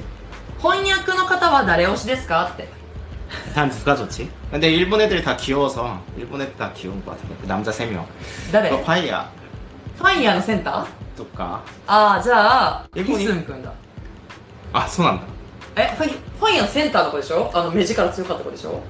[0.60, 2.68] 翻訳の方は誰推しですかって
[3.54, 4.30] 단 누가 좋지?
[4.52, 8.04] 근데 일본 애들이 다 귀여워서 일본 애들 다 귀여운 것 같은데 그 남자 3명
[8.52, 9.30] 誰 그 フ 파이야
[10.00, 10.86] ァイヤーのセンター
[11.18, 13.72] 또까 ああじゃあヒえここにスン君だ
[14.74, 15.24] 아 손한다
[15.78, 18.82] えファイファイヤーのセンターの子でしょあの目力強かった子でしょ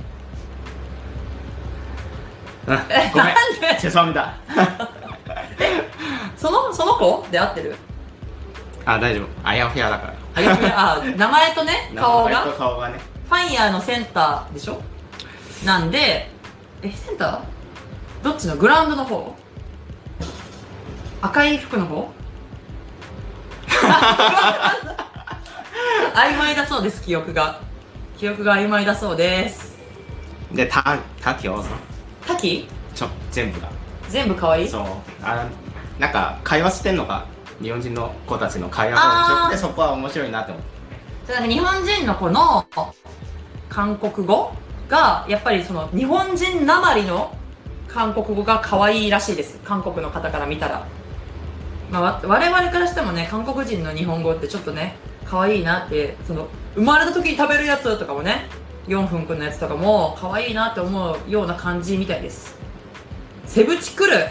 [2.67, 4.33] 응, え 고멘 なんで 죄송합니다
[6.36, 7.26] そのその子？
[7.30, 7.76] で合ってる？
[8.84, 9.26] あ大丈夫。
[9.44, 10.14] あやふやだから。
[10.34, 10.72] あやふや。
[10.76, 12.88] あ名前とね顔が 名前と顔が？
[12.88, 13.00] ね。
[13.28, 14.80] ファイヤーのセンターでしょ？
[15.64, 16.30] なんで
[16.82, 17.40] えセンター？
[18.24, 19.34] どっちのグラウンドの方？
[21.22, 22.10] 赤い服の方？
[26.14, 27.60] 曖昧だそうです記憶が。
[28.18, 29.78] 記憶が曖昧だそうです。
[30.52, 31.70] でた滝をさ
[32.26, 32.68] 滝？
[32.94, 33.68] ちょ全部が。
[34.10, 34.68] 全部可愛い？
[34.68, 34.84] そう。
[35.22, 35.46] あ
[35.98, 37.24] なんか会話してんのが
[37.62, 41.48] 日本人の子たちの会話が面白くてそこは面白いなって思って。
[41.48, 42.66] 日本人の子の
[43.68, 44.52] 韓国語
[44.88, 47.36] がやっぱりその日本人なまりの
[47.86, 49.60] 韓国語が可愛いらしいです。
[49.64, 50.86] 韓国の方から見たら、
[51.90, 58.46] まあ、わ我々からしてもね韓国人の日本語ってちょっとね可愛いなってその生まれた時に食べるやつとかもね
[58.88, 62.58] 4分くんのやつとかも可愛いなって思うような感じみたいです
[63.49, 64.27] セブチ来る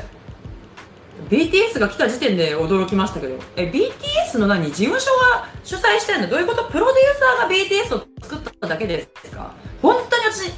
[1.31, 10.53] BTS が来た時点で驚きましたけどえ BTS の何事務所が主催してるのどういうことプロデューサーが BTS を作っただけですか本当に私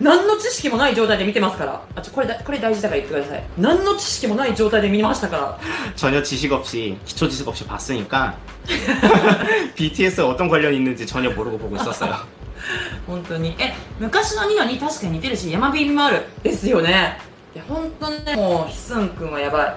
[0.00, 5.58] 何の知識もない状態で見てますからあちょこれだこれ大事だから言ってください何の知識もない状態で見ましたから
[5.96, 8.36] 전혀 지식 없이 기초 지식 없이 봤으니까
[9.76, 12.16] BTS 어떤 관련이 있는지 전혀 모르고 보고 있었어요
[13.06, 17.18] 本当にえ昔のニノに確かに似てるし山ビビもあるですよね
[17.55, 19.75] いや本当ねもうヒスン君はやばい。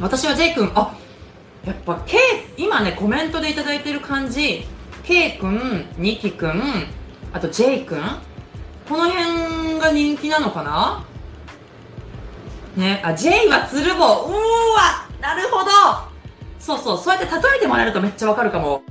[0.00, 0.96] 私は J 君あ
[1.64, 2.16] やっぱ K
[2.56, 4.64] 今ねコメントでいただいてる感じ
[5.02, 6.62] K 君ニキ君
[7.32, 8.00] あと J 君
[8.88, 11.04] この辺が人気なのかな？
[12.76, 14.26] ねあ J は鶴房。
[14.26, 14.38] うーわ
[15.20, 15.70] なるほど。
[16.58, 18.82] そうそうそうやって例えてもらえるとめっちゃわかるかも。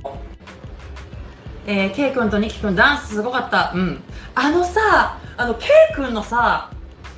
[1.66, 3.72] えー、K 君とニキ君ダンスすごかった。
[3.74, 4.02] うん。
[4.34, 6.70] あのさ、あの、K 君のさ、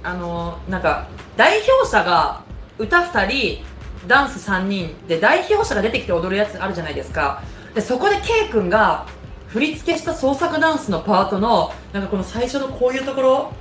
[0.04, 2.42] あのなんか、代表者が
[2.78, 3.64] 歌2人、
[4.06, 7.42] ダンス3人で代表者が出てきて踊るやつあるじゃないですか。
[7.74, 9.06] で、そこで K 君が
[9.48, 13.52] 振り付けした創作ダンスのパートの、なんかこの最初のこういうところ、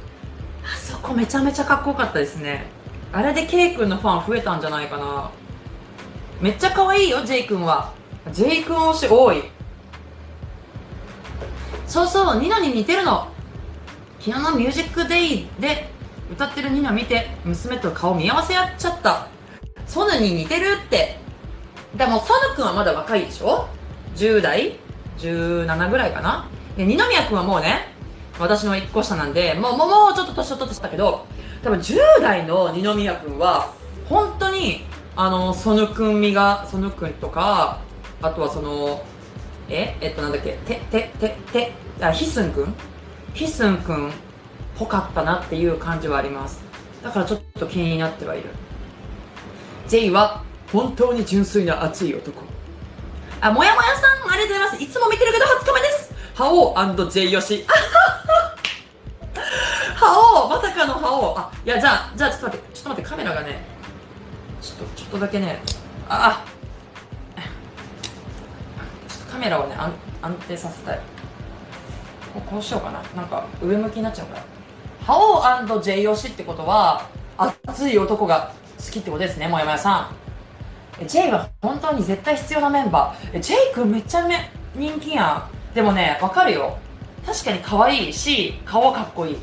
[0.63, 2.67] あそこめちゃめちゃかっこよかったですね。
[3.11, 5.31] あれで K 君のファン増えたんじゃないかな。
[6.39, 7.93] めっちゃ可愛いよ、J 君は。
[8.31, 9.41] J 君推し多い。
[11.87, 13.30] そうそう、ニノに似てるの。
[14.23, 15.89] 昨日のミュージックデイで
[16.31, 19.27] 歌ってるニノ見て、娘と顔見合わせやっちゃった。
[19.87, 21.17] ソヌに似てるって。
[21.97, 23.67] でも、ソヌくんはまだ若いでしょ
[24.15, 24.77] ?10 代
[25.17, 26.47] ?17 ぐらいかな？
[26.77, 27.87] で、二宮くんはもうね、
[28.39, 31.25] 私の1個下なんで、もう、もう、もうちょっと年を取ってたけど、
[31.63, 33.73] 多分10代の二宮くんは、
[34.07, 37.79] 本当に、あの、ソヌくんみが、ソヌくんとか、
[38.21, 39.03] あとはその、
[39.67, 39.97] え？
[39.99, 40.51] えっとなんだっけ？
[40.65, 42.75] ててててあヒスンくん
[43.33, 44.11] ヒスンくん
[44.77, 46.61] ぽかったなっていう感じはあります。
[47.03, 48.49] だからちょっと気になってはいる。
[49.87, 52.43] J は本当に純粋な熱い男。
[53.41, 54.83] あもやもやさんありがとうございます。
[54.83, 56.13] いつも見てるけど初コメです。
[56.35, 57.65] ハオー &J よし。
[59.95, 61.35] ハオーまさかのハオ。
[61.35, 63.63] ーあいやじゃあじゃあちょっと待ってちょっと待ってカメラがね
[64.61, 65.61] ちょっとちょっとだけね
[66.09, 67.41] ああ。
[69.07, 69.91] ちょっとカメラをね安
[70.21, 70.99] 安定させたい
[72.39, 73.01] こうしようかな。
[73.15, 74.43] なんか上向きになっちゃうから。
[75.05, 77.07] ハオー &J 推しってことは
[77.65, 80.11] 熱い男が好きってことですねもやもやさ
[81.01, 81.07] ん。
[81.07, 83.37] J は本当に絶対必要なメンバー。
[83.37, 85.73] え J 君めっちゃめ人気やん。
[85.75, 86.77] でもねわかるよ。
[87.25, 89.37] 確かに可愛いし顔はかっこいい。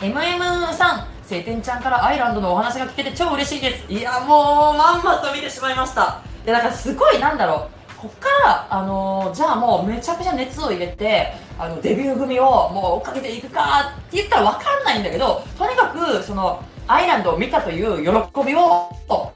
[0.00, 3.92] MM さん晴天ちゃんからアイランドのお話が聞けて超嬉しいです。
[3.92, 6.22] いやもうまんまと見てしまいました。
[6.44, 7.75] いやだからすごいなんだろう。
[8.06, 19.32] こっから、あのー、じゃあもうめちゃくちゃ熱を入れて、あの、デビュー組をもう追っかけていくかって言ったらわかんないんだけど、とにかく、その、アイランドを見たという喜びを、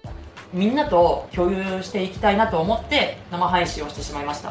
[0.52, 4.50] みんなと共有していきたいなと思って、生配信をしてしまいました。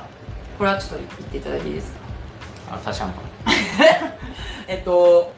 [0.58, 2.75] これはちょっと言っていただいていいですか？
[2.75, 3.12] あ、確かに。
[4.67, 5.32] えっと、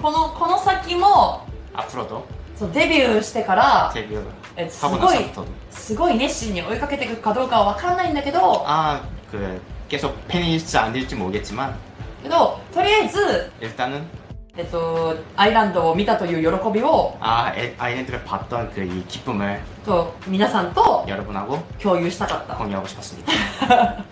[0.00, 2.24] この、この先も、アップロード
[2.56, 4.22] そう、デビューしてから、デビュー
[4.55, 11.73] えす 하고 ごい 나서부터도 すごい熱心に追いかけていくかどうかは分かんないんだけど 아 그 계속 팬일지 아닐지 모르겠지만
[12.23, 14.01] けどとりあえず、 일단은
[14.59, 23.31] えっと、アイランドを見たという喜びを 아 에- 아이랜드를 봤던 그 이 기쁨을 と皆さんと 여러분하고 共有したかった 공유하고 싶었습니다.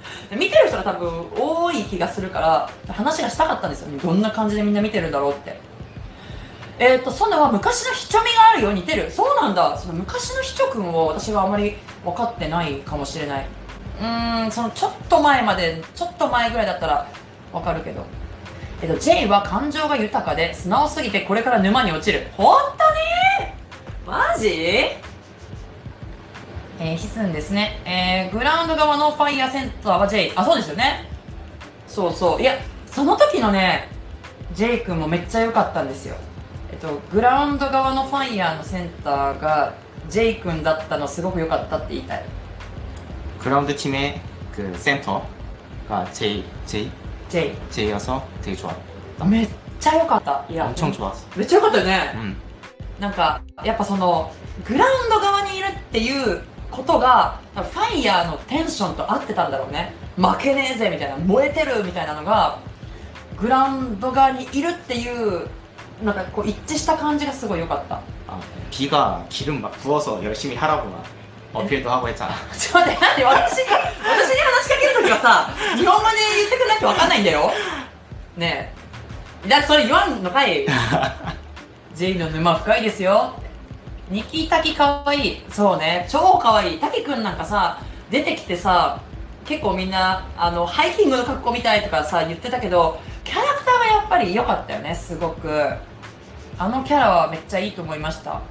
[0.37, 5.59] 見てる人が多分多い気がするから話がしたかったんですよねどんな感じでみんな見てるんだろうって
[6.80, 9.10] えっ、とそんなは昔のひちょみがあるよ似てる。
[9.10, 9.76] そうなんだ。
[9.76, 13.46] その昔のひちょくんを私はあまり分かってないかもしれない。
[14.00, 17.06] うーんそのちょっと前までちょっと前ぐらいだったら
[17.52, 18.02] 分かるけど。
[18.80, 22.28] えっ、と J は感情が豊かで素直すぎてこれから沼に落ちる。
[22.32, 23.50] 本当に？
[24.06, 24.48] マジ？
[24.48, 31.06] えー、ヒスンですね、えー、グラウンド側のファイヤーセンターは J あそうですよね。
[31.86, 32.40] そうそう。
[32.40, 32.54] いや
[32.86, 33.88] その時のね
[34.54, 36.16] J 君もめっちゃ良かったんですよ。
[36.81, 39.73] とグラウンド側のファイヤーのセンターが
[40.09, 42.23] J 君だったのすごく良かったって言いたい
[43.39, 44.19] 그라운드 팀의
[44.55, 45.21] 그 센터가
[46.13, 46.89] J J
[47.29, 49.25] J J여서 되게 좋았다.
[49.25, 51.25] めっちゃ良かったいや 엄청 좋았어.
[51.37, 52.35] めっちゃ良かったよね 음.
[52.99, 54.31] なんかやっぱその
[54.65, 62.59] グラウンド側にいるっていうことが多分ファイヤーのテンションと合ってたんだろうね負けねえぜみたいな燃えてるみたいなのが
[63.37, 65.47] グラウンド側にいるっていう
[66.03, 67.95] なんかこう一致した感じがすごい良かった
[68.27, 68.39] 아,
[68.71, 71.03] 비가 기름 막 부어서 열심히 하라고 막
[71.53, 72.33] 어필도 하고 했잖아.
[72.57, 77.51] ちょっと待ってなんで私に私に話しかけるときはさ日本語で言ってくれなきゃ分かんないんだよ
[78.35, 78.73] ね
[79.45, 80.65] えだってそれ言わんのかい
[81.95, 83.35] J の沼深いですよ
[84.09, 87.79] ニキタキかわいいそうね超かわいいタキくんなんかさ
[88.11, 88.99] 出てきてさ
[89.45, 95.47] 結構みんなあのハイキングの格好みたいとかさ言ってたけどキャラクターがやっぱり良かったよねすごく
[96.60, 98.42] あのキャラはめっちゃいいと思いました。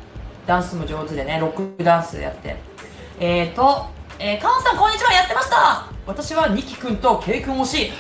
[0.48, 2.56] ダンスも上手でねロックダンスやって。
[3.20, 3.86] えーと、
[4.18, 5.14] えー、カオンさんこんにちは。
[5.14, 5.86] やってました。
[6.08, 7.92] 私はニキくんとケイくん推し。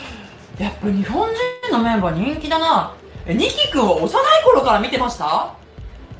[0.57, 1.29] やっぱ日本
[1.67, 2.95] 人のメンバー人気だな。
[3.27, 4.09] えニキくんは幼い
[4.43, 5.53] 頃から見てました？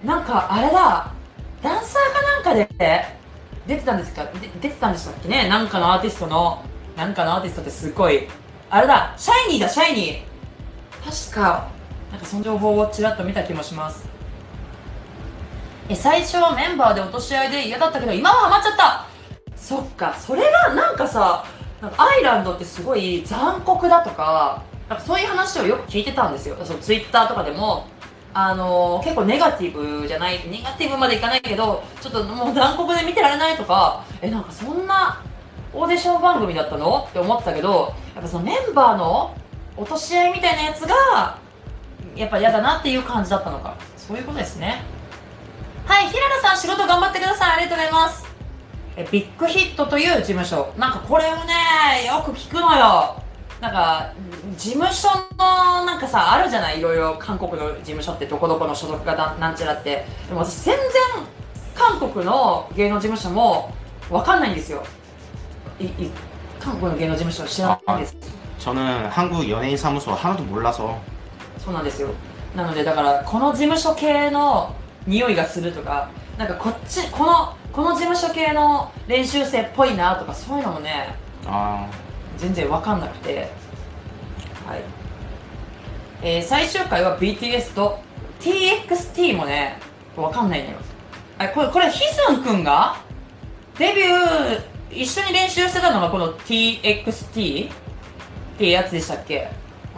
[0.04, 1.12] なんかあれだ。
[1.64, 2.70] ダンサーかなんかで
[3.66, 4.24] 出てたんですか？
[4.62, 5.50] 出てたんでしたっけね？
[5.50, 6.64] なんかのアーティストの。
[6.96, 8.28] なんかのアーティストってすごい。
[8.70, 9.16] あれだ。
[9.18, 11.32] シャイニーだシャイニー。
[11.32, 11.79] 確か
[12.12, 14.08] なんかその情報をちらっと見た気もします。
[15.90, 19.06] え最初はメンバーで落とし合いで嫌だったけど今はハマっちゃった。
[19.56, 21.46] そっかそれがなんかさ
[21.82, 26.58] なんかアイランドってすごい残酷だとかなんかそういう話をよく聞いてたんですよ。
[26.64, 27.88] そのツイッターとかでも。
[28.32, 34.04] あのー結構ネガティブじゃないネガティブまでいかないけどちょっともう残酷で見てられないとか。
[34.22, 35.20] えなんかそんな
[35.74, 37.08] オーディション番組だったの？
[37.10, 39.36] って思ってたけどやっぱそのメンバーの
[39.76, 41.40] 落とし合いみたいなやつが
[42.19, 44.83] やっぱ嫌だなっていう感じだったのかそういうことですね
[45.87, 47.51] はい、平野さん仕事頑張ってください。
[47.53, 48.25] ありがとうございます。
[48.97, 50.73] え、ビッグヒットという事務所。
[50.79, 53.17] なんかこれをね、よく聞くのよ。
[53.61, 54.11] なんか、
[54.57, 60.07] 事務所の、なんかさ、あるじゃないいろいろ韓国の事務所ってどこどこの所属がななんちゃらって。
[60.27, 60.87] でも私全然、
[61.75, 63.75] 韓国の芸能事務所も
[64.09, 64.83] わかんないんですよ。
[65.79, 66.11] い、い、
[66.59, 68.17] 韓国の芸能事務所知らないんです。
[68.59, 70.99] 저는 한국 연예인 사무소 하나도 몰라서
[71.64, 72.10] そうなんですよ。
[72.56, 81.86] なのでだからこの事務所系の匂いがするとかなんかこっちこのこの事務所系の練習生っぽいなとかそういうのもね아
[82.38, 83.50] 全然わかんなくて。
[84.66, 84.82] はい、
[86.22, 88.00] えー最終回は BTS と
[88.40, 89.80] TXT もね
[90.16, 90.78] わかんないのよ。
[91.40, 92.98] あこれこれヒスンくんが
[93.80, 97.74] デビュー一緒に練習してたのがこの TXT っ
[98.58, 99.50] ていうやつでしたっけ？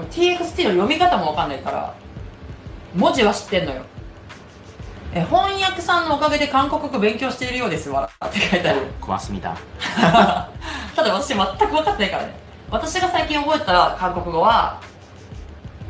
[0.10, 1.94] TXT の読み方もわかんないから、
[2.96, 3.82] 文字は知ってんのよ。
[5.14, 8.10] え、翻訳さんのおかげで韓国語勉強しているようです、わ。
[8.20, 8.82] らって書いてある。
[9.02, 9.56] 怖すぎた。
[10.00, 12.34] ただ私全く分かってないからね。
[12.70, 14.80] 私が最近覚えた韓国語は、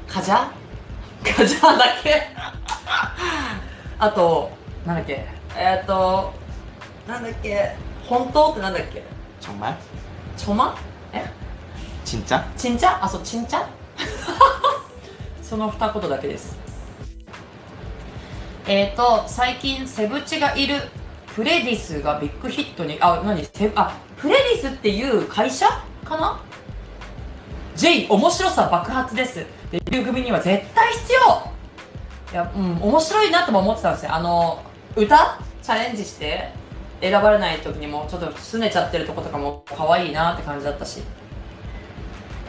[0.08, 0.47] カジャ？
[1.24, 2.28] カジャだけ？
[4.00, 4.50] あと、
[4.86, 6.34] なんだっけ、えっ、と、
[7.08, 7.76] なんだっけ、
[8.08, 9.04] 本当ってなんだっけ？
[9.39, 9.78] ちょま
[10.36, 10.76] ちょま
[11.13, 11.24] え？
[12.04, 13.67] ちんちゃちんちゃあ、そう、ちんちゃ
[15.41, 16.57] その二言だけです。
[18.67, 20.75] えーと最近セブチがいる
[21.35, 23.43] プレディスがビッグヒットにあ何？
[23.43, 25.67] セあプレディスっていう会社？
[26.05, 26.39] かな
[27.75, 29.45] ？J 面白さ爆発です。
[29.71, 31.51] デビュー組には絶対必要。
[32.33, 34.13] いやうん面白いなとも思ってたんですよ。
[34.13, 34.61] あの
[34.95, 35.39] 歌？
[35.63, 36.51] チャレンジして
[37.01, 41.01] 選ばれない時にもちょっと拗ねちゃってるとことかも可愛いなって感じだったし。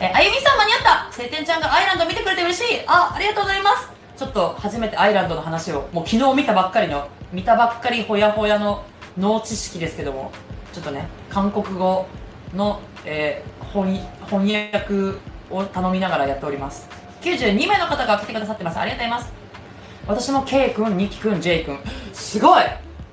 [0.02, 8.84] えーあゆみさん間に合った晴天ちゃんがアイランド見てくれて嬉しいあありがとうございますちょっと初めてアイランドの話を、もう昨日見たばっかりの、見たばっかりほやほやの
[9.18, 10.30] 脳知識ですけども、
[10.72, 12.06] ちょっとね、韓国語
[12.54, 15.18] の、えー翻翻訳
[15.50, 16.88] を頼みながらやっております。
[17.22, 18.78] 92名の方が来てくださってます。
[18.78, 19.32] ありがとうございます。
[20.06, 21.78] 私も K 君、ニキ君、J 君。
[22.12, 22.62] すごい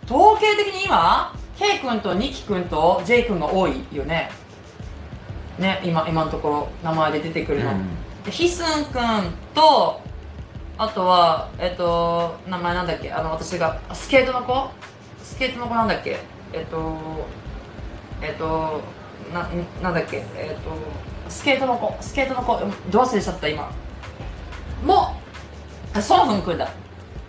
[0.06, 4.30] 統計的に今、K 君とニキ君と J 君が多いよね。
[5.60, 7.72] ね、今、今のところ名前で出てくるの。
[8.26, 10.02] でヒスン君と、
[10.78, 13.12] あとは、えっと、名前なんだっけ？
[13.12, 14.70] あの、私が、あスケートの子？
[15.22, 16.18] スケートの子なんだっけ？
[16.54, 16.96] えっと、
[18.22, 18.82] えっと、
[19.34, 19.50] な、
[19.84, 20.24] なんだっけ？
[20.36, 20.72] えっと、
[21.30, 22.58] スケートの子、スケートの子、
[22.90, 23.70] ど忘れしちゃった今？
[24.86, 25.20] も、
[25.94, 26.70] あソンフン君だ。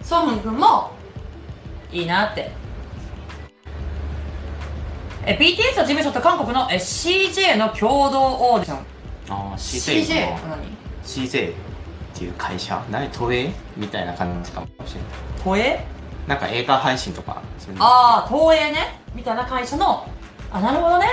[0.03, 0.93] ソンフン君も、
[1.91, 2.53] いいなって。
[5.27, 8.79] え、BTS の事務所と韓国のえ CJ の共同オーディション。
[9.29, 11.55] ああ CJ 何？CJ っ
[12.15, 12.83] ていう会社？
[12.91, 13.09] 何？
[13.11, 15.11] 都営みたいな感じかもしれない。
[15.45, 15.85] 都営
[16.27, 17.43] なんか映画配信とか
[17.79, 20.07] ああ、東映ね、みたいな会社の、
[20.53, 21.07] あ、なるほどね。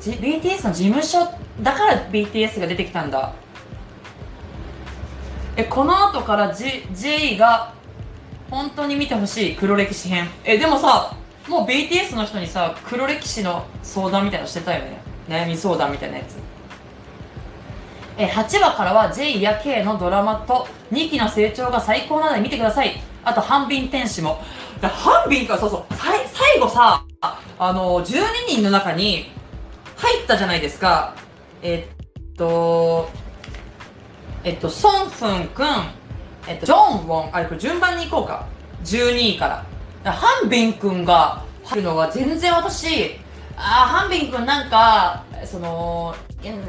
[0.00, 1.18] G、BTS の事務所
[1.62, 3.32] だから BTS が出てきたんだ。
[5.56, 7.72] え、この後から J, J が
[8.50, 10.28] 本当に見てほしい黒歴史編。
[10.44, 11.16] え、でもさ、
[11.50, 15.00] もう BTS の人にさ、黒歴史の相談みたいなのしてたよね。
[15.28, 16.36] 悩み相談みたいなやつ。
[18.16, 23.02] え、8話からは J や K のドラマと2期の成長が最高なので見てください。
[23.24, 24.40] あと、ハンビン天使も。
[24.80, 27.04] だハンビンか、そうそう、さ最後さ、
[27.58, 29.32] あの、12人の中に
[29.96, 31.16] 入ったじゃないですか。
[31.62, 31.88] え
[32.32, 33.10] っと、
[34.44, 35.66] えっと、ソンフンくん、
[36.46, 38.46] えっと、ジョンウォン、あれ、これ順番に行こうか。
[38.84, 39.69] 12位から。
[40.04, 43.16] ハンビンくんが入るのは全然私、
[43.56, 46.14] あーハンビンくんなんか、その、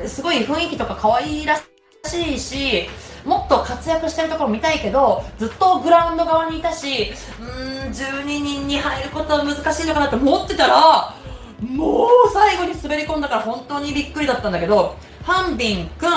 [0.05, 2.89] すごい雰囲気とか可愛いらしいし、
[3.25, 11.15] もっと活躍してるところ見たいけど、ずっとグラウンド側にいたし、うーん、12人に入ることは難しいのかなって思ってたら、
[11.61, 16.09] もう最後に滑り込んだから本当にびっくりだったんだけど、ハンビンくん、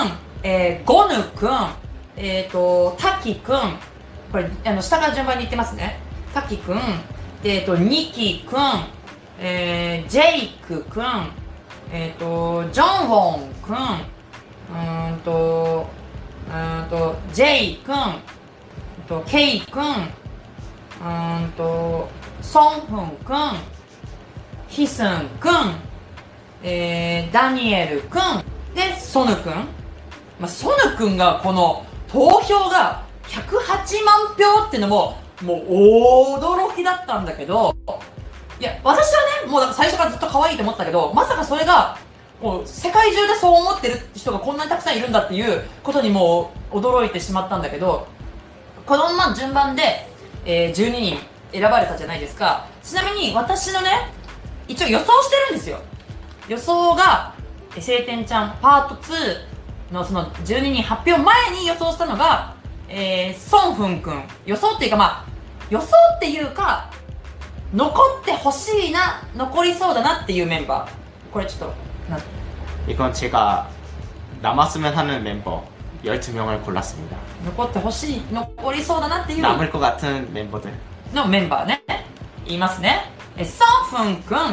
[0.43, 1.69] えー、ゴヌくん、
[2.17, 3.77] え、ー、と、タキくん、
[4.31, 6.04] これ、あの、下から順番に言ってますね。
[6.35, 6.77] タキくん、
[7.45, 8.59] えっ、ー、と、ニキくん、
[9.39, 11.29] えー、ジェイクくん、
[11.93, 13.75] えっ、と、ジョンウォンくん、
[15.13, 15.87] うんと、
[16.45, 17.95] うんと、ジェイくん、
[19.07, 22.09] と、ケイくん、うんと、
[22.41, 23.35] ソンフンくん、
[24.67, 25.51] ヒスンくん、
[26.63, 28.43] えー、ダニエルくん、
[28.75, 29.53] で、ソヌくん。
[30.37, 37.75] まあ、ソヌくんがこの投票が108万票っていうのも、もう驚きだったんだけど、
[38.59, 41.97] いや、私はね、もうだか最初からずっと可愛いと思ったけど、まさかそれが、
[42.41, 48.07] こう、世界中でそう思ってる人がこんなにたくさんいるんだっていうことにもう驚いてしまったんだけど、
[48.85, 50.07] このまま順番で、
[50.45, 51.17] えー、12人
[51.51, 52.67] 選ばれたじゃないですか。
[52.83, 54.11] ちなみに私のね、
[54.67, 55.79] 一応予想してるんですよ。
[56.47, 57.33] 予想が、
[57.75, 62.54] え晴天ちゃんパート2のその12人発表前に予想したのが、
[62.88, 64.22] えー、ソンフンくん。
[64.46, 65.24] 予想っていうかまあ、
[65.70, 66.90] 予想っていうか、
[67.72, 71.32] 残ってほしいな、残りそうだなっていうメンバー。
[71.32, 71.74] これちょっと、
[72.10, 72.18] な
[72.88, 73.68] 이건 제가
[74.42, 75.62] 남았으면 하는 멤버
[76.02, 77.16] 12명을 골랐습니다.
[77.44, 80.72] 残ってほしい、残りそうだなっていう 남을 것 같은 멤버들.
[81.14, 81.82] のメンバーね。
[82.44, 83.12] 言いますね。
[83.36, 83.64] え、ソ
[83.94, 84.52] ンフンくん、あ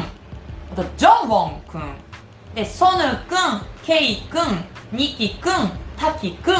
[0.76, 1.82] とジョンウォンくん、
[2.54, 5.52] で、ソヌくん、ケイくん、ニキくん、
[5.96, 6.54] タキくん、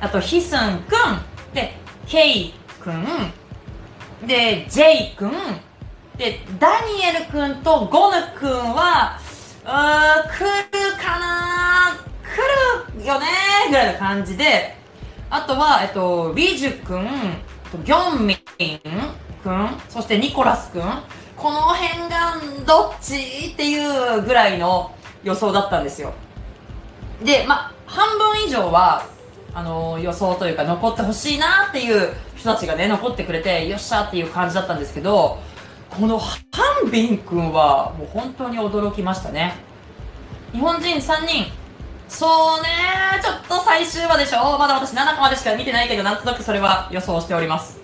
[0.00, 1.74] あとヒスンくん、で、
[2.06, 3.04] ケイくん、
[4.26, 5.32] で、ジェイくん、
[6.16, 9.18] で、ダニエルくんとゴヌくんは、
[9.64, 9.70] うー、
[10.28, 11.96] 来るかな？
[12.22, 13.26] 来るよね？
[13.68, 14.76] ぐらいの感じで、
[15.28, 17.06] あとは、えっと、リジュくん、
[17.84, 18.38] ギョンミン
[19.42, 20.82] くん、そしてニコラスくん、
[21.36, 22.36] この辺が
[22.66, 23.50] どっち？
[23.52, 26.14] っていうぐらいの予想だったんですよ。
[27.22, 29.04] で、まあ、半分以上は、
[29.52, 35.38] あの予想というか残ってほしいなっていう人たちがね、残ってくれて、よっしゃっていう感じだったんですけど、
[35.90, 36.38] このハ
[36.86, 39.54] ンビン君はもう本当に驚きましたね。
[40.52, 41.52] 日本人3人。
[42.08, 42.26] そ
[42.58, 42.68] うね
[43.22, 47.78] ちょっと最終話でしょまだ私7話までしか見てないけど、なんとなくそれは予想しております。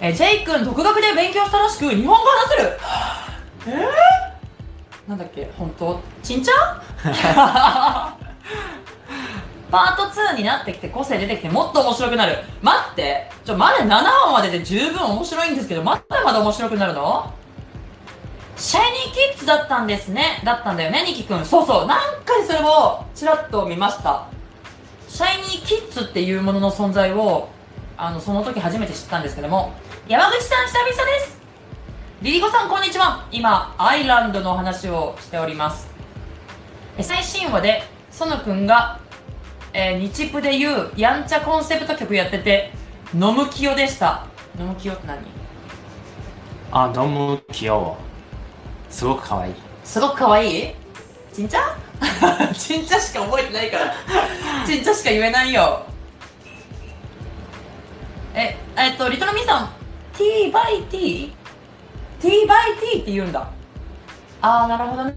[0.00, 2.78] えー、ジェイ君独学で勉強したらしく、日本語話せる
[3.68, 6.00] えー、なんだっけ本当？
[6.22, 6.52] ちんちゃ
[8.12, 8.16] ん？
[9.70, 12.38] パート2になってきて個性出てきてもっと面白くなる。
[12.62, 13.30] 待って。
[13.44, 17.32] ちょ、まだ7話までで十分面白いんですけど、まだまだ面白くなるの？
[18.56, 20.40] シャイニーキッズだったんですね。
[20.44, 21.44] だったんだよね、ニキくん。
[21.44, 21.86] そうそう。
[21.86, 24.28] 何回それをちらっと見ました。
[25.08, 27.48] シャイニーキッズっていうものの存在を、
[27.98, 29.72] あのその時初めて知ったんですけども
[30.06, 31.40] 山口さん久々です
[32.20, 35.88] リリコさんこんにちは今アイランドの話をしております
[37.00, 39.00] 最新話でソヌくんが、
[39.78, 42.72] えー、日プでいうやんちゃコンセプト曲やってて
[43.12, 44.24] 「飲むきよ」でした
[44.58, 45.18] 「飲むきよ」って何？
[46.72, 47.98] あ飲むきよ
[48.88, 49.50] すごくかわい。
[49.50, 49.54] い
[49.84, 50.70] すごくかわい？
[50.70, 50.74] い
[51.30, 51.76] ちんちゃ
[52.56, 53.92] ちんちゃしか覚えてないから。
[54.66, 55.82] ちんちゃしか言えないよ。
[58.34, 59.68] ええっとリトルミさん
[60.16, 61.34] T by T?
[62.18, 63.46] T by T って言うんだ。
[64.40, 65.16] ああなるほどね。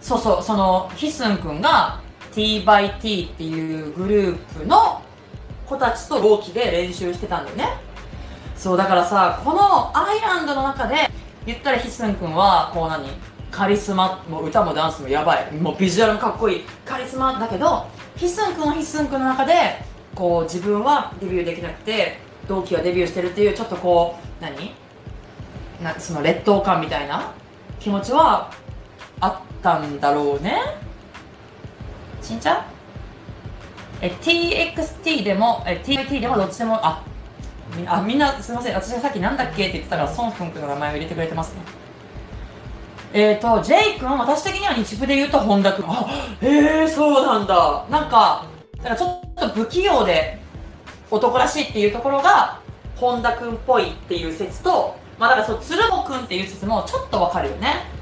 [0.00, 2.02] そうそうそのヒスンくんが
[2.34, 5.00] T by T っていうグループの
[5.66, 7.68] 子たちと同期で練習してたんだよね。
[8.56, 10.96] そうだからさこのアイランドの中で
[11.46, 13.06] 言ったらヒスンくんはこう何？
[13.50, 14.24] カリスマ。
[14.28, 15.52] もう歌もダンスもやばい。
[15.54, 16.64] もうビジュアルもかっこいい。
[16.84, 19.52] カリスマだけどヒスンくんはヒスンくんの中で
[20.14, 22.18] こう自分はデビューできなくて
[22.48, 24.72] 同期はデビューしてるっていうちょっとこう何？
[25.82, 27.32] なその劣等感みたいな
[27.78, 28.50] 気持ちは
[29.20, 30.60] あったんだろうね。
[32.24, 32.54] しんちゃ？
[32.54, 32.64] ん
[34.00, 37.02] え TXT でもえ TIT でもどっちでもあ
[37.76, 38.74] みあみんなすみません。
[38.74, 39.64] 私がさっきなんだっけ？
[39.64, 41.62] って言ってたからソンフン君の名前を入れてくれてますね。
[43.12, 45.84] えーと J 君は私的には日プで言うと本田君。
[45.88, 46.06] あ
[46.42, 47.86] へえそうなんだ。
[47.88, 48.46] なんか
[48.78, 50.38] だからちょっと不器用で
[51.10, 52.58] 男らしいっていうところが
[52.96, 57.93] 本田君っぽいっていう説とまあだからそう鶴野君っていう説もちょっとわかるよね。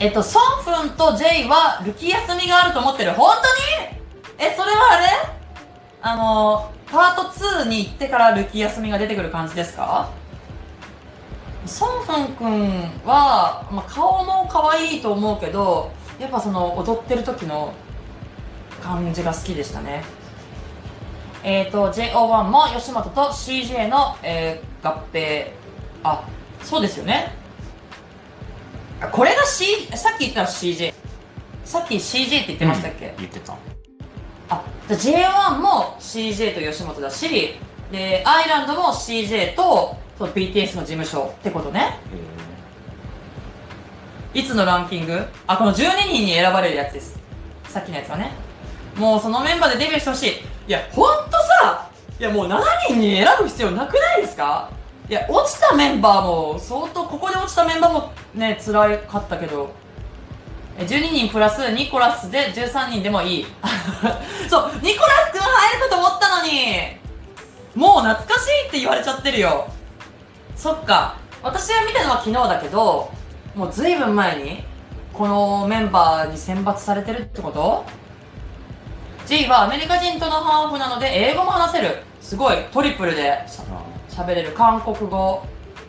[0.00, 3.12] えっとソンフンと J はルキ休みがあると思ってる。
[3.12, 3.98] 本当に？
[4.38, 5.06] えそれはあれ？
[6.00, 10.08] あのパート2に行ってからルキ休みが出てくる感じですか？
[11.66, 12.70] ソンフン君
[13.04, 17.74] は、まあ、顔も可愛いと思うけどやっぱその踊ってる時の
[18.80, 20.04] 感じが好きでしたね。
[21.42, 25.50] えっ、ー、と JO1 も吉本と CJ の、えー合併。
[26.04, 26.24] あ
[26.62, 27.34] そうですよね。
[29.12, 30.92] これが、C、さっき言ったの CJ
[31.64, 33.54] さっき CJ って言ってましたっけ、言ってた。
[34.50, 37.10] あじゃあ J1 も CJ と吉本だ。
[37.10, 37.28] し
[37.92, 41.98] でアイランドも CJ とその BTS の事務所ってことね。
[44.34, 45.26] いつのランキング？
[45.46, 45.74] あこの12
[46.10, 47.18] 人に選ばれるやつです。
[47.68, 48.32] さっきのやつはね。
[48.96, 50.30] もうそのメンバーでデビューしてほしい。
[50.66, 51.32] いやほんと
[51.62, 51.88] さ
[52.18, 54.70] いやもう7人に選ぶ必要なくないですか？
[55.08, 59.70] いや落ちたメンバーも相当ここで落ちたメンバーもね辛かったけど。
[60.78, 63.46] 12人プラスニコラスで13人でもいい。
[64.48, 66.96] そうニコラスくん入るかと思ったのに
[67.74, 69.66] もう懐かしいって言われちゃってるよ。
[70.54, 71.14] そっか。
[71.42, 73.10] 私が見たのは昨日だけど
[73.54, 74.64] もうずいぶん前に
[75.12, 77.84] このメンバーに選抜されてるってこと
[79.26, 82.04] ？G はアメリカ人とのハーフなので英語も話せる。
[82.20, 83.42] すごいトリプルで。
[84.17, 85.43] 喋れる韓国語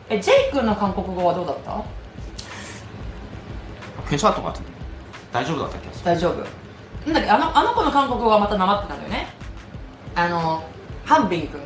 [0.08, 1.82] え J 君の韓国語はどうだったあ
[4.08, 4.64] 괜찮았던것같은데
[5.32, 6.04] 大丈夫だった気がする。
[6.04, 9.28] 大丈夫なんだっけあのあの子の韓国語はまたなまってたんだよね
[10.14, 10.62] あの
[11.04, 11.60] ハンビン君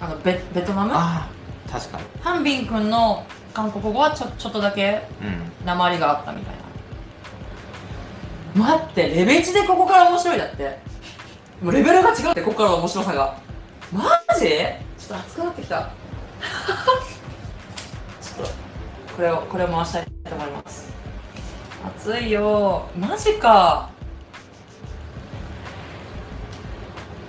[0.00, 1.26] あのベベトナムあ
[1.68, 2.04] あ、確かに。
[2.22, 5.52] ハンビン君の韓国語はちょちょっとだけうん。
[5.66, 6.54] 鉛があったみたい
[8.56, 10.78] な待ってレベチでここから面白いだって
[11.62, 13.36] もうレベルが違うってここからの面白さが
[13.92, 14.02] マ
[14.38, 14.46] ジ
[15.03, 15.81] ちょっと熱くなってきた
[18.21, 18.53] ちょっと
[19.15, 20.93] これをこれを回したいと思います
[21.85, 23.89] 熱いよマジか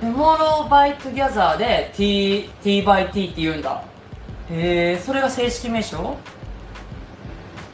[0.01, 3.83] トゥモローバイトギャザーで T, T by T って言うんだ
[4.51, 6.17] へえそれが正式名称？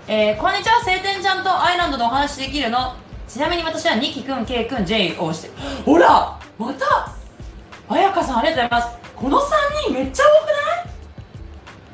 [0.09, 2.97] えー、こんにちは、晴天ちゃんとアイランドのお話できるの。
[3.29, 5.51] ちなみに私はニキくん、ケイくん、ジェイを推して。
[5.87, 7.13] ほらまた
[7.89, 9.00] 彩香さんありがとうございます。
[9.20, 9.42] この3
[9.86, 10.96] 人めっちゃ多くない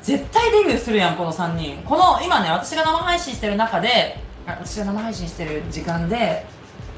[0.02, 1.82] 絶対デビューするやん、この3人。
[1.84, 6.44] この、今ね、私が生配信してる中で、あ私が生配信してる時間で、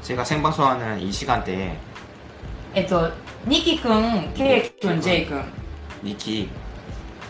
[0.01, 1.75] 제가 생방송하는 이 시간대에
[2.73, 3.11] えっと、
[3.45, 5.43] ニキくん、ケイくん、ジェイくん、
[6.03, 6.49] 니키,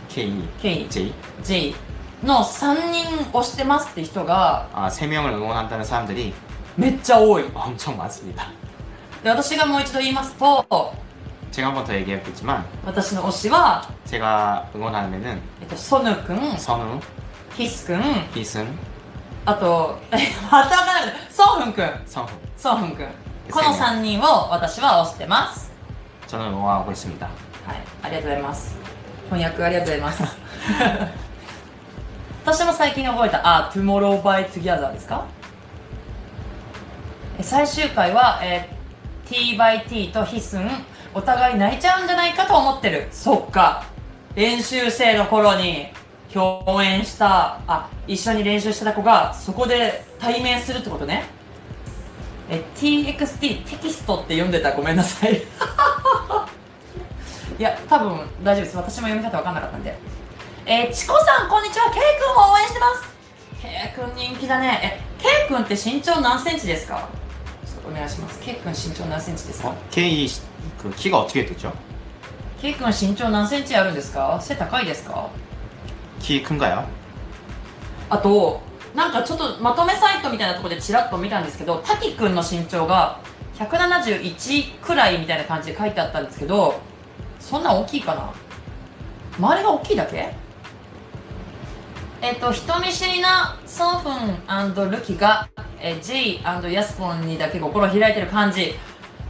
[0.10, 0.30] K,
[0.62, 1.12] ケイ、 J
[1.44, 1.76] ジェイ
[2.24, 6.34] の3人押してますって人が 아, 3명을 응원한다는 사람들이
[6.78, 7.44] めっちゃ多い。
[7.54, 8.48] 엄청 많습니다.
[9.24, 10.94] で、私がもう一度言いますと、
[11.52, 17.00] 제가 한 번 더 얘기했겠지만 私の推しは、 제가 응원하는 애는 えっと、ソヌくん、 선우,
[17.56, 18.02] ヒスくん、
[18.34, 18.68] 희승,
[19.46, 20.18] あと、え
[20.52, 21.14] またわからない。
[21.30, 22.28] ソンフンくん、 성훈.
[22.58, 23.08] ソンフンくん。
[23.52, 25.72] この3人を私は推してます。
[26.28, 27.26] 저는 응원하고 있습니다.
[27.26, 28.76] はい、ありがとうございます。
[29.30, 30.24] 翻訳ありがとうございます。
[32.46, 35.26] 私も最近覚えた、あ、Tomorrow by Together ですか
[37.40, 38.76] え最終回は、えー
[39.28, 40.70] T by T とヒスン、
[41.13, 43.09] お互い泣いちゃうんじゃないかと思ってる。
[43.11, 43.85] そっか。
[44.37, 45.89] 練習生の頃に
[46.33, 51.25] 共演した、あ、一緒に練習してた子がそこで対面するってことね。
[52.49, 54.73] え、TXT テキストって読んでた？
[54.73, 55.35] ごめんなさい。
[57.59, 58.77] いや、多分大丈夫です。
[58.77, 59.99] 私も読み方わかんなかったんで。
[60.67, 61.91] えー、チコさん、こんにちは。
[61.91, 63.03] ケイ君も応援してます。
[63.61, 65.01] ケイ君人気だね。
[65.21, 67.09] え、ケイ君って身長何センチですか？
[67.88, 68.40] お願いします。
[68.40, 69.76] ケイ君身長何センチですか 어?
[69.92, 70.28] K
[70.82, 71.72] 그 키가 어떻게 되죠?
[72.62, 75.30] ケイ君身長何センチあるんですか背高いですか
[76.20, 76.84] 키 큰가요?
[78.10, 78.62] あと、
[78.96, 83.20] なんかちょっとまとめサイトみたいなところでチラッと見たんですけど、滝君の身長が
[83.56, 86.80] 171くらいみたいな感じで書いてあったんですけど、
[87.40, 88.34] そんな大きいかな
[89.38, 90.34] 周りが大きいだけ
[92.23, 94.11] えっと、人見知りなソンフ
[94.87, 95.49] ンルキが、
[95.81, 96.41] え J&
[96.71, 98.75] ヤスポンにだけ心を開いてる感じ。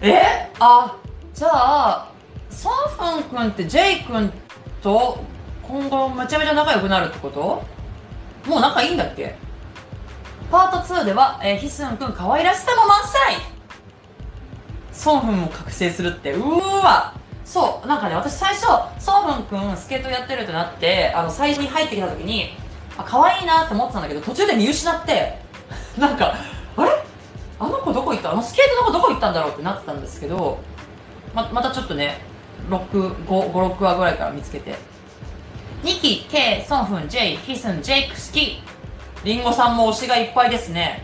[0.01, 0.51] え？
[0.59, 0.97] あ、
[1.32, 2.12] じゃあ、
[2.51, 2.72] ソン
[3.20, 4.32] フン君って J 君
[4.82, 5.22] と
[5.62, 7.62] 今後めちゃめちゃ仲良くなるってこと？
[8.51, 9.36] もう仲いいんだっけ？
[10.51, 13.36] パート2では、えー、ヒスン君可愛らしさも満載。
[14.93, 17.14] ソンフンも覚醒するって、うーわ。
[17.45, 18.66] そう、なんかね、私最初、
[18.99, 22.59] ソンフン君スケートやってるってなって、あの、最初に入ってきた時に、
[23.01, 25.38] あ、可愛いなって思ってたんだけど、途中で見失って、
[25.98, 26.34] なんか、
[26.76, 26.90] あれ？
[27.59, 28.32] あの子どこ行った？
[28.32, 30.59] あのスケートの子どこ行ったんだろうってなってたんですけど、
[31.34, 32.20] ま、またちょっとね、
[32.68, 34.76] 656話ぐらいから見つけて。
[35.82, 38.62] ニキ、ケイ、ソンフン、ジェイ、ヒスン、ジェイク好き。
[39.24, 41.03] リンゴさんも推しがいっぱいですね。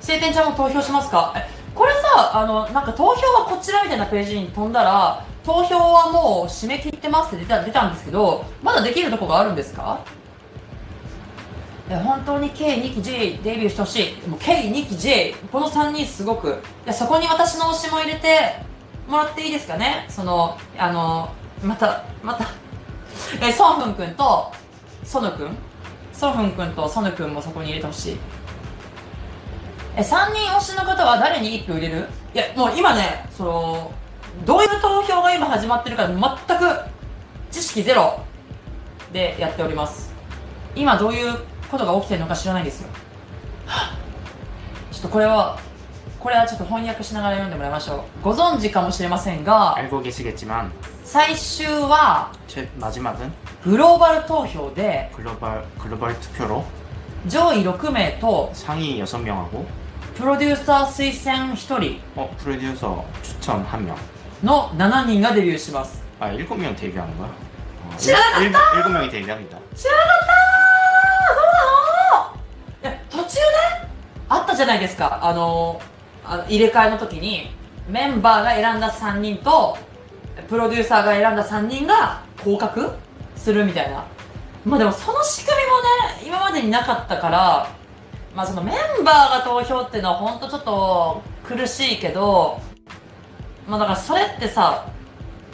[0.00, 1.32] 晴天ちゃんも投票しますか？
[1.36, 10.00] え、これさ、あの、なんか投票はこちらみたいなページに飛んだら、投票はもう締め切ってますって出た出たんですけど、まだできるとこがあるんですか？
[11.86, 14.28] いや本当に K、2期 J デビューしてほしい。
[14.28, 16.62] もう K、2期 J、この3人すごく。
[16.84, 18.56] いや、そこに私の推しも入れて
[19.06, 20.06] もらっていいですかね？
[20.08, 21.28] その、あの、
[21.62, 22.46] また、また、
[23.46, 24.50] え、ソンフン君と、
[25.04, 25.50] ソヌ君
[26.14, 28.16] ソンフン君とソヌ君もそこに入れてほしい。
[29.96, 32.08] え、3人推しの方は誰に1票入れる？
[32.34, 33.92] いや、もう今ね、その、
[34.46, 36.18] どういう投票が今始まってるか全
[36.58, 36.80] く
[37.50, 38.20] 知識ゼロ
[39.12, 40.14] でやっております。
[40.74, 41.38] 今どういう
[41.73, 42.89] ことが起きてるのか知らないんですよ。
[43.65, 45.57] はっちょっとこれは、
[46.19, 48.01] これはちょっと翻訳しながら読んでもらいましょう。
[48.23, 50.71] ご存知かもしれませんが、 알고 계시겠지만
[51.05, 53.31] 最終は 최 마지막은
[53.65, 56.63] グローバル投票で 글로벌 글로벌 투표로
[57.27, 59.65] 上位6名と 상위 6명하고
[60.15, 63.95] プロデューサー推薦1人 어 프로듀서 추천 1명
[64.43, 66.01] の7人がデビューします。
[66.19, 67.27] 아 7명 데뷔하는 거야?
[67.29, 68.39] 어, 지나갔다!
[68.39, 68.51] 7,
[68.83, 70.52] 7명이 데뷔합니다 知らなかった
[74.34, 75.20] あったじゃないですか。
[75.22, 75.80] あの
[76.24, 77.50] あの入れ替えの時に
[77.88, 79.76] メンバーが選んだ3人と
[80.48, 82.90] プロデューサーが選んだ3人が降格
[83.36, 84.04] するみたいな。
[84.64, 87.68] まあでもその仕組みもね今までになかったから
[88.34, 92.60] まあそのメンバーが投票っていうのは本当ちょっと苦しいけど
[93.68, 94.86] まあだからそれってさ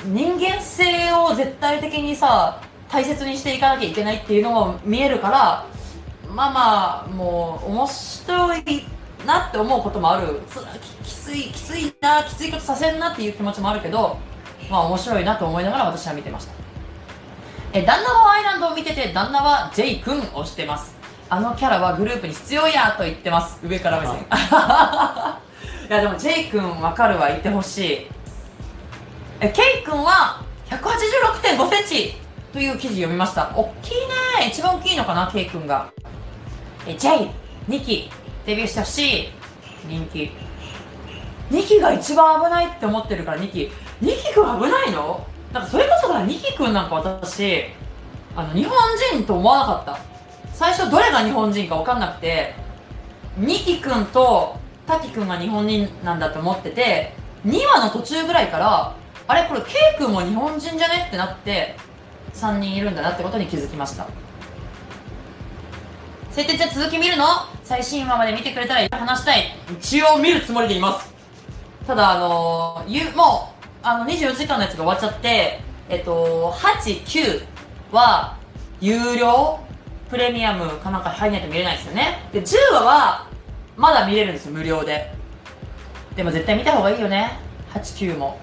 [0.05, 5.67] 人間性を絶対的にさ大切にしていかなきゃいけないっていうのも見えるから
[6.35, 8.87] まあまあもう面白い
[9.27, 10.41] なって思うこともある。
[10.49, 10.59] つ
[11.05, 14.19] ききついきついなきついことさせんなっていう気持ちもあるけど
[14.71, 16.53] まあ面白いなと思いながら私は見てました。
[17.73, 20.97] え旦那はアイランドを見てて旦那は J 君をしてます。
[21.29, 23.61] あのキャラはグループに必要やと言ってます。
[23.65, 24.17] 上から目線。
[25.89, 28.07] いやでも J 君わかるわいてほしい。
[29.43, 32.15] え、ケイ君は186.5センチ
[32.53, 33.51] という記事読みました。
[33.57, 33.95] おっきい
[34.41, 34.51] ね。
[34.51, 35.91] 一番大きいのかな、ケイ君が。
[36.87, 37.31] え、J、
[37.69, 38.11] 2期、
[38.47, 39.29] デビューしてほし。
[39.87, 40.31] 人気。
[41.51, 43.71] 2期が一番危ないって思ってるから2期。
[44.03, 45.27] 2期君危ないの？
[45.53, 47.65] なんかそれこそだ、2期君なんか私、
[48.37, 48.77] あの、日本
[49.13, 49.99] 人と思わなかった。
[50.55, 52.55] 最初どれが日本人か分かんなくて、
[53.39, 54.57] 2期君と
[54.87, 57.15] 滝君が日本人なんだと思ってて、
[57.47, 58.95] 2話の途中ぐらいから、
[59.27, 59.69] あれこれ K
[59.99, 61.05] 君も日本人じゃね？
[61.09, 61.77] ってなって
[62.35, 64.07] 3人いるんだなってことに気づきました
[66.33, 67.25] 晴天ちゃん続き見るの？
[67.65, 69.53] 最新話まで見てくれたら話したい。
[69.73, 71.13] 一応見るつもりでいます。
[71.87, 77.43] ただあのーゆもうあの24時間のやつが終わっちゃってえっと89
[77.93, 78.37] は
[78.81, 79.59] 有料？
[80.09, 82.29] プレミアムかなんか入らないと見れないですよね。
[82.33, 83.29] で10話は
[83.77, 85.13] まだ見れるんですよ無料で。
[86.17, 87.39] でも絶対見た方がいいよね。
[87.73, 88.39] 89も。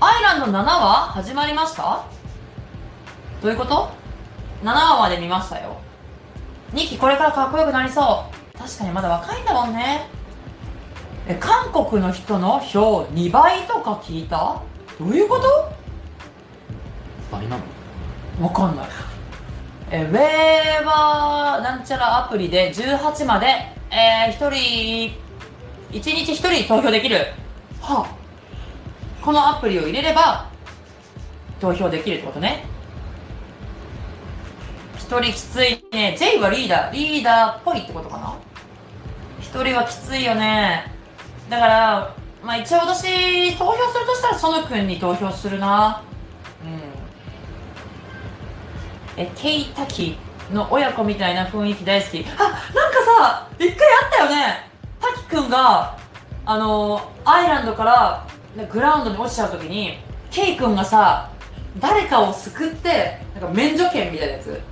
[0.00, 2.04] アイランド7話始まりました？
[3.40, 3.88] どういうこと
[4.62, 5.80] ?7 話まで見ましたよ。
[6.72, 8.58] 2期これからかっこよくなりそう。
[8.58, 10.08] 確かにまだ若いんだもんね。
[11.28, 14.60] え韓国の人の票2倍とか聞いた？
[14.98, 15.46] どういうこと？
[17.30, 17.56] 倍な
[18.38, 18.46] の？
[18.46, 18.86] わかんない。
[19.90, 23.46] えウェーバーなんちゃらアプリで18まで
[23.90, 25.18] えー、1人
[25.90, 27.16] 1日1人投票できる。
[27.80, 28.22] はあ。
[29.22, 30.48] このアプリを入れれば
[31.60, 32.64] 投票できるってことね
[35.08, 36.16] 1人きついね。
[36.18, 36.92] J はリーダー。
[36.92, 38.34] リーダーっぽいってことかな。
[39.40, 40.90] 1人はきついよね。
[41.50, 46.02] だからまあ一応私投票するとしたらソヌ君に投票するな。
[46.64, 46.68] う
[49.20, 49.22] ん。
[49.22, 50.16] えケイタキ
[50.50, 52.24] の親子みたいな雰囲気大好き。
[52.24, 52.58] あなんか
[53.18, 54.70] さ一回あったよね。
[55.00, 55.98] タキ君が
[56.46, 58.26] あのアイランドから
[58.72, 59.98] グラウンドに落ちちゃう時に
[60.30, 61.30] ケイ君がさ
[61.78, 64.71] 誰かを救ってなんか免除権みたいなやつ。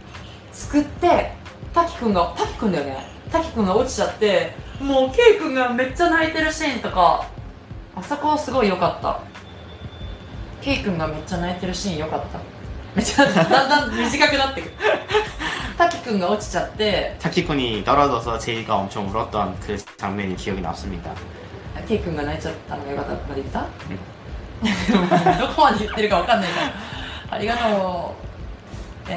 [0.60, 1.32] 救って
[1.74, 2.98] 滝くんが滝くんだよね
[3.32, 7.26] 滝くんが落ちちゃってもうケイくんがめっちゃ泣いてるシーンとか
[7.96, 9.20] あそこすごい良かった
[10.62, 12.40] ケイくんがめっちゃ泣いてるシーン良かった
[12.96, 14.72] めっちゃだんだん短くなってくる
[15.78, 21.14] 滝くんが落ちちゃって 타키쿤이 떨어져서 제이가 엄청 울었던 그 장면이 기억이 남습니다.
[21.88, 23.62] ケイ君が泣いちゃったのがよかったまで言った、
[25.40, 26.74] ど こまで言ってるかわかんないから
[27.30, 28.29] ありがとう、え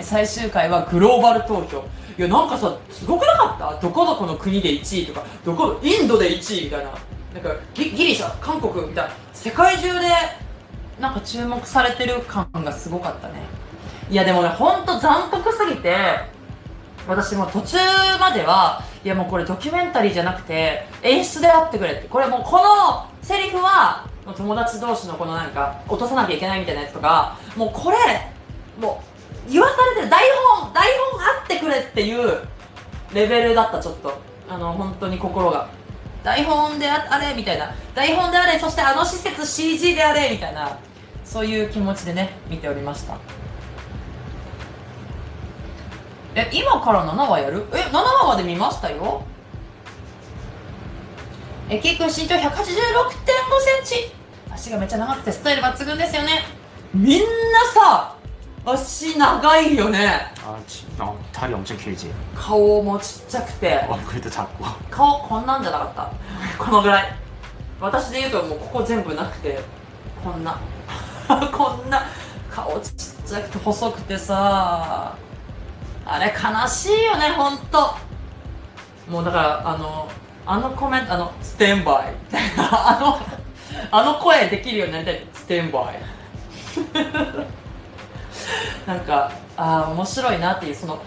[0.02, 1.84] 最終回はグローバル投票
[2.18, 3.82] いやなんかさすごくなかった？
[3.82, 6.92] どこどこの国で1位とかどこインドで1位みたいな。
[7.34, 9.12] なんかギリシャ韓国みたいな。
[9.34, 10.08] 世界中で
[11.00, 13.42] なんか注目されてる感がすごかったね。
[14.10, 15.96] いやでもねほんと残酷すぎて
[17.08, 17.78] 私も途中
[18.20, 22.08] まではいやもうこれドキュメンタリーじゃなくて演出であってくれって。
[22.08, 24.06] これもうこのセリフは
[24.38, 27.98] 友達同士のこのなんか落とさなきゃいけないみたいなやつとかもうこれ
[28.80, 29.13] もう
[29.50, 30.10] 言わされてる。
[30.10, 30.24] 台
[30.60, 32.42] 本台本あってくれっていう
[33.14, 34.14] レベルだったちょっと。
[34.50, 35.70] あの本当に心が。
[36.24, 37.74] 台本であれみたいな。
[37.94, 40.78] 台本であれそしてあの施設 CG であれみたいな。
[41.26, 43.18] そういう気持ちでね見ておりました。
[46.36, 47.66] え今から7話やる？
[47.74, 49.24] え7話まで見ましたよ。
[51.70, 52.76] えケイ君身長1 8 6 5セ
[53.82, 54.12] ンチ。
[54.52, 56.44] 足がめっちゃ長くてスタイル抜群ですよね。
[56.94, 57.26] みんな
[57.74, 58.16] さ
[58.67, 62.11] 足長いよね 아, 지- 어, 다리 엄청 길지.
[62.35, 64.65] 顔もちっちゃくて 얼굴도 작고.
[64.91, 67.15] 顔こんなんじゃなかったこのぐらい
[67.81, 69.61] 私で言うともうここ全部なくて
[70.23, 70.59] こんな
[71.29, 72.03] こんな
[72.51, 72.93] 顔ちっ
[73.27, 75.15] ちゃくて細くてさ
[76.05, 77.95] あれ悲しいよねほんと
[79.09, 80.09] もうだからあの
[80.45, 83.19] あのコメントあのステンバイみたいなあの
[83.91, 85.99] あの声できるようになりたいステンバイ
[88.87, 91.03] なんかああ面白いなっていうその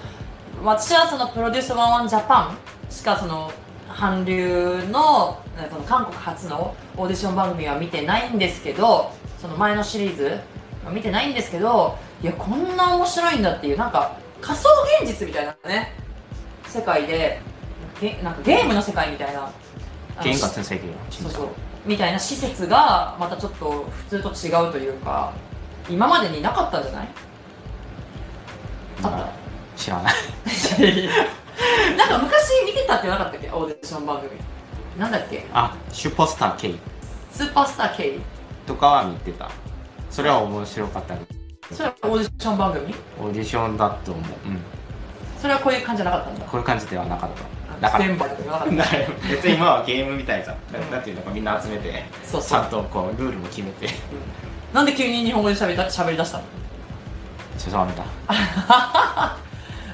[0.63, 2.57] 私はそのプロデュース11ジャパン
[2.91, 3.51] しかその
[3.93, 10.39] 韓流のえその韓国初のオーディション番組は見てないんですけどその前のシリーズ
[10.85, 14.69] は見てないんですけどいやこんな面白いんだっていうなんか仮想
[15.01, 15.93] 現実みたいなね
[16.67, 17.41] 世界で
[17.99, 19.51] ゲなんかゲームの世界みたいなあの
[20.23, 21.31] 게임 같은 세계예요, そう 진짜.
[21.31, 21.47] そう
[21.85, 25.33] みたいな施設がまたちょっと普通と違うというか
[25.89, 27.07] 今までになかったんじゃない
[28.98, 29.28] った
[29.76, 30.14] 知らない。
[31.96, 33.48] なんか昔見てたってなかったっけ？
[33.50, 34.30] オーディション番組。
[34.98, 35.46] なんだっけ？
[35.52, 36.74] あシュポスター K
[37.32, 38.18] スーパースター K
[38.66, 39.50] とかは見てた。
[40.10, 41.14] それは面白かった
[41.74, 42.94] それはオーディション番組？
[43.20, 44.24] オーディションだと思う。
[44.48, 44.60] うん。
[45.40, 46.44] それはこういう感じじゃなかったんだ。
[46.46, 47.56] こういう感じではなかった。
[47.80, 48.04] だから
[49.28, 52.60] 別に今はゲームみたいじゃん、うん、っていうのかみんな集めてそうそう。
[52.60, 53.88] ちゃんとこうルールも決めて、
[54.72, 56.44] なんで急に日本語で喋りだしゃべりだしたの？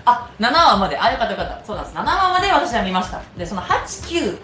[0.05, 4.39] あ7話まであよかったよかったそうなんです7話まで私は見ましたでその89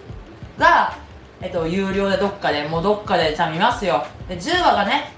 [0.57, 0.95] が
[1.41, 5.11] えっと有料でどっかでもうどっかでじゃあ見ますよで10話がね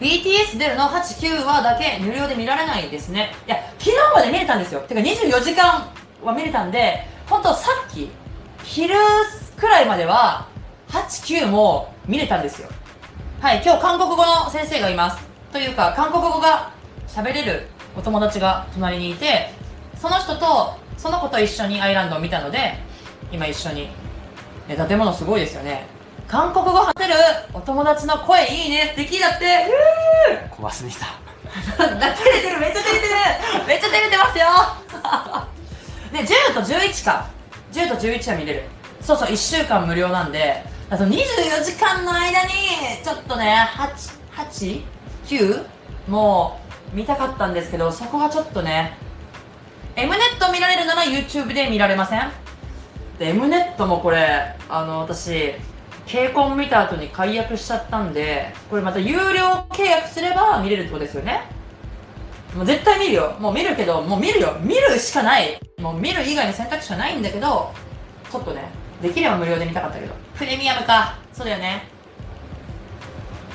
[0.00, 5.88] BTS 出るの89話だけ無料で見られないですねいや昨日まで見れたんですよてか24時間
[6.24, 8.10] は見れたんで本当さっき
[8.64, 8.94] 昼
[9.56, 10.48] くらいまでは
[10.88, 12.68] 89も見れたんですよ
[13.40, 16.72] はい今日韓国語の先生がいますというか韓国語が
[17.08, 19.50] 喋れるお友達が隣にいて
[19.98, 22.74] その人とその子と一緒にアイランドを見たので
[23.32, 23.88] 今一緒に、
[24.68, 25.86] ね、建物すごいですよね。
[26.28, 27.14] 韓国語話せる
[27.52, 28.94] お友達の声いいね。
[28.96, 29.66] 素敵だって。
[30.50, 31.06] 怖すぎた。
[31.76, 32.58] 照れてる。
[32.60, 33.66] めっちゃ照れてる。
[33.66, 34.46] めっちゃ照れてますよ。
[36.12, 37.26] で10と11か。
[37.72, 38.68] 10と11は見れる。
[39.00, 40.64] そうそう1週間無料なんで。
[40.88, 42.52] あと24時間の間に
[43.02, 44.82] ちょっとね8 8?
[45.30, 45.64] 9
[46.08, 46.60] も
[46.92, 48.98] う見たかったんですけどそこはちょっとね
[49.94, 52.30] M ネット見られるなら YouTube で見られません？
[53.18, 55.54] で M ネットもこれあの私
[56.06, 61.42] k コン見た後に解約しちゃったんでこれまた有料契約すれば見れるってことですよね？
[62.56, 63.36] もう絶対見るよ。
[63.38, 64.56] もう見るけどもう見るよ。
[64.60, 65.60] 見るしかない。
[65.78, 67.72] もう見る以外の選択肢はないんだけど
[68.32, 68.68] ちょっとね
[69.00, 70.12] できれば無料で見たかったけど。
[70.34, 71.18] プレミアムか。
[71.32, 71.84] そうだよね。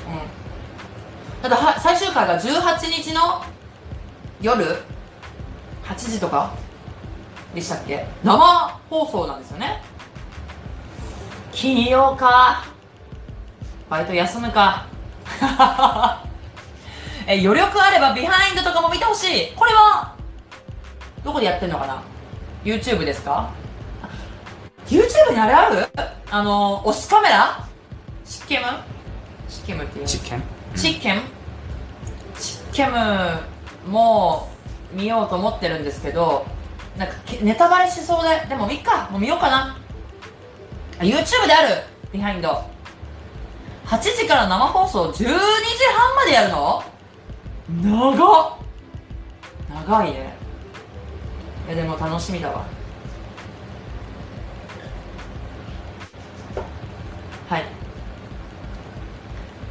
[0.06, 0.35] うん。
[1.42, 3.42] ただ最終回が18日の
[4.40, 4.64] 夜
[5.84, 6.52] 8時とか
[7.54, 8.06] でしたっけ？
[8.24, 8.36] 生
[8.90, 9.82] 放送なんですよね。
[11.52, 12.64] 金曜か。
[13.88, 14.86] バイト休むか。
[17.28, 19.52] え余力あればビハインドとかも見てほしい。
[19.54, 20.14] これは
[21.24, 22.02] どこでやってんのかな
[22.64, 23.50] ？YouTube ですか
[24.86, 25.88] ？YouTube にあれある？
[26.30, 27.64] あの推しカメラ？
[28.24, 28.64] シッケム？
[29.48, 30.06] シッケムっていう。
[30.76, 31.22] チキンチッケム
[32.38, 34.48] チッケムも
[34.92, 36.46] 見ようと思ってるんですけど
[36.96, 39.76] なんかネタバレしそうででもいいかもう見ようかな。
[40.98, 42.48] あ YouTube であるビハインド。
[43.84, 45.34] 8時から生放送12時半
[46.16, 46.82] までやるの？
[47.82, 48.52] 長っ。
[49.86, 50.34] 長いね。
[51.66, 52.64] いやでも楽しみだわ。
[57.48, 57.75] はい。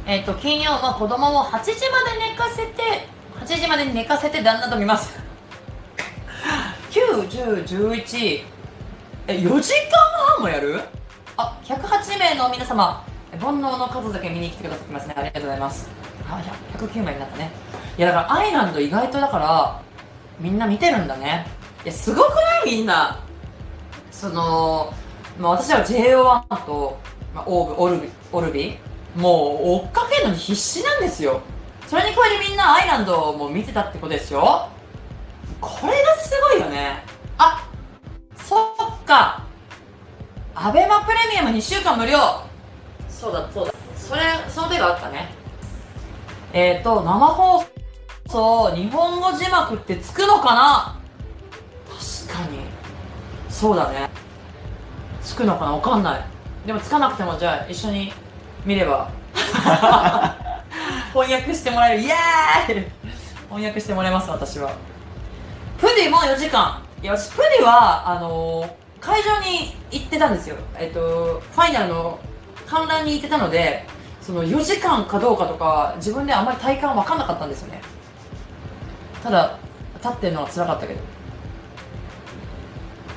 [0.06, 3.08] えっ、と金曜は子供を8時まで寝かせて
[3.40, 5.18] 8時まで寝かせて旦那と見ます。
[6.90, 8.44] 91011
[9.28, 9.98] え4時間
[10.36, 10.80] 半もやる？
[11.36, 13.04] あ108名の皆様
[13.40, 15.14] 煩悩の数だけ見に来てくださってますね。
[15.16, 15.88] ありがとうございます。
[16.30, 16.40] あ
[16.78, 17.50] 109名になったね。
[17.98, 19.80] いやだからアイランド意外とだから
[20.38, 21.46] みんな見てるんだね。
[21.84, 22.76] いやすごくない？
[22.76, 23.18] みんな。
[24.12, 24.94] その、
[25.38, 26.96] まあ、私は JO1 と、
[27.34, 28.78] まあ、オーブオルビオルビ。
[29.16, 31.40] もう追っかけるのに必死なんですよ。
[31.86, 34.68] それに加えてみんなアイランドも見てたってことですよ。
[35.60, 37.02] これがすごいよね。
[37.38, 37.66] あ
[38.36, 39.44] そっか。
[40.54, 42.18] アベマプレミアム2週間無料。
[43.08, 43.72] そうだそうだ。
[43.96, 45.30] それその手があったね。
[46.52, 47.64] えっ、ー、と生放
[48.28, 51.00] 送日本語字幕ってつくのかな？
[52.28, 52.58] 確かに。
[53.48, 54.10] そうだね。
[55.22, 55.72] つくのかな？
[55.72, 56.24] わかんない。
[56.66, 58.12] でもつかなくてもじゃあ一緒に
[58.66, 59.08] 見れば。
[61.14, 62.02] 翻訳してもらえる。
[62.02, 62.86] イエーイ！
[63.48, 64.72] 翻訳してもらいます私は。
[65.78, 66.82] プディも4時間。
[67.02, 68.68] いや私プディはあのー、
[69.00, 70.56] 会場に行ってたんですよ。
[70.78, 72.18] えっとファイナルの
[72.66, 73.86] 観覧に行ってたので
[74.20, 77.80] その4時間かどうかとか自分であんまり体感分かんなかったんですよね。
[79.22, 79.56] ただ
[80.02, 81.00] 立ってるのは辛かったけど。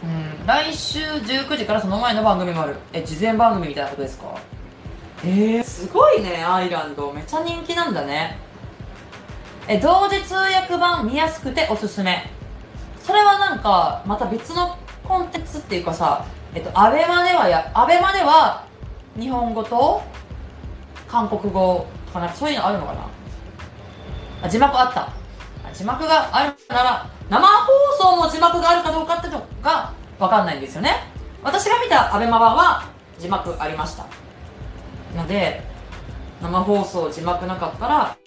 [0.03, 0.05] う
[0.43, 0.45] ん。
[0.45, 2.75] 来週19時からその前の番組もある。
[2.93, 4.25] え事前番組みたいなことですか？
[5.23, 7.11] えー、すごいねアイランド。
[7.11, 8.37] めっちゃ人気なんだね。
[9.67, 12.29] え同時通訳版見やすくておすすめ。
[13.03, 18.65] それはなんかまた別のコンテンツっていうかさえっとアベマではやアベマでは
[19.19, 20.01] 日本語と
[21.07, 23.09] 韓国語とかなんかそういうのあるのかな？
[24.43, 25.09] あ字幕あった。
[25.73, 27.67] 字幕があるなら生放
[27.99, 30.91] 送も字幕があるかどうかってのがわかんないんですよね。
[31.43, 32.89] 私が見たアベマ版は
[33.19, 34.05] 字幕ありました。
[35.15, 35.61] ので
[36.41, 38.17] 生放送字幕なかったら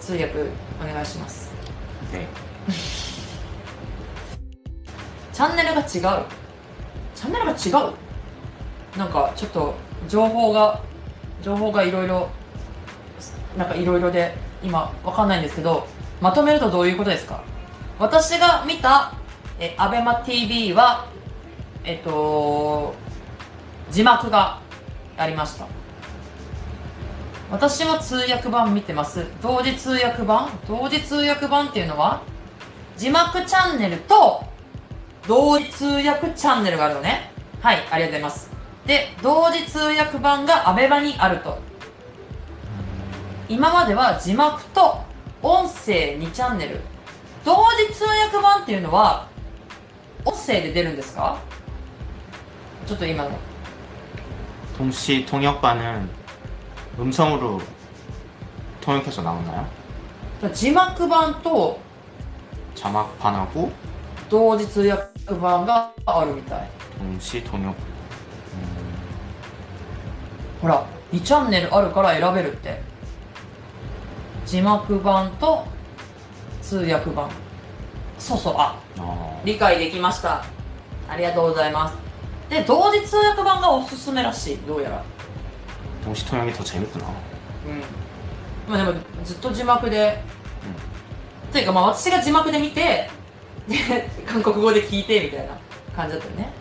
[0.00, 0.32] 通訳
[0.82, 1.50] お願いします.
[5.32, 5.86] チャンネルが違う。
[5.88, 7.54] チャンネルが違
[7.90, 7.92] う。
[8.98, 9.74] なんかちょっと
[10.08, 10.80] 情報が
[11.42, 12.28] 情報がいろいろ
[13.58, 15.86] なんかいろいろで今わかんないんですけど
[16.20, 17.40] まとめるとどういうことですか？
[17.98, 19.12] 私が見た
[19.58, 21.06] えアベマ t v は
[21.84, 22.94] えっと
[23.90, 24.60] 字幕が
[25.16, 25.66] ありました。
[27.50, 29.24] 私は通訳版見てます。
[29.40, 30.50] 同時通訳版？
[30.66, 32.22] 同時通訳版っていうのは
[32.96, 34.44] 字幕チャンネルと
[35.28, 37.30] 同時通訳チャンネルがあるのね。
[37.60, 38.50] はいありがとうございます。
[38.84, 41.58] で同時通訳版がアベマにあると。
[43.48, 45.04] 今までは字幕と
[45.40, 46.80] 音声2チャンネル。
[47.44, 49.28] 同時通訳版っていうのは
[50.24, 51.38] 音声で出るんですか？
[52.88, 53.30] ちょっと今の。
[54.77, 56.09] 동시 통역반은
[56.99, 57.61] 음성으로
[58.81, 59.65] 통역해서 나오나요?
[60.53, 61.79] 字幕版と
[62.75, 63.71] 자막반하고
[64.29, 67.75] 同時通訳版があるみたい 동시 통역.
[70.61, 72.81] ほら2チャンネルあるから選べるって
[74.45, 75.65] 字幕版と
[76.61, 77.29] 通訳版
[78.19, 80.43] そうそうあ 어, 理解できました
[81.09, 82.04] ありがとうございます
[82.48, 84.58] で同時通訳版がおすすめらしい。
[84.58, 85.02] どうやら。
[86.04, 87.04] 同時通訳立ち入るかな。
[87.08, 88.72] うん。
[88.72, 90.22] まあでもずっと字幕で、
[91.46, 93.10] うん、というかまあ私が字幕で見て
[93.68, 95.58] で韓国語で聞いてみたいな
[95.94, 96.52] 感じだったよね。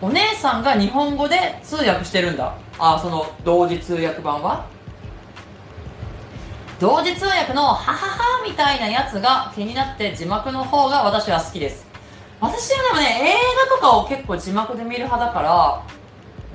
[0.00, 2.54] お姉さんが日本語で通訳してるんだ。
[2.78, 4.66] ああその同時通訳版は。
[6.80, 11.91] 同時通訳の「ははは」みたいなやつが気になって字幕の方が私は好きです。
[12.42, 13.34] 私はでもね映
[13.70, 15.82] 画とかを結構字幕で見る派だから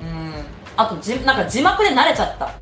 [0.02, 0.34] うん。
[0.76, 2.52] あとじなんか字幕で慣れちゃった。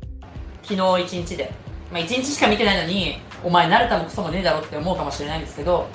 [0.63, 1.51] 昨日一日で。
[1.91, 5.87] まあ一日しか見てないのにお前慣れたもクソもねえだろって思うかもしれないんですけど。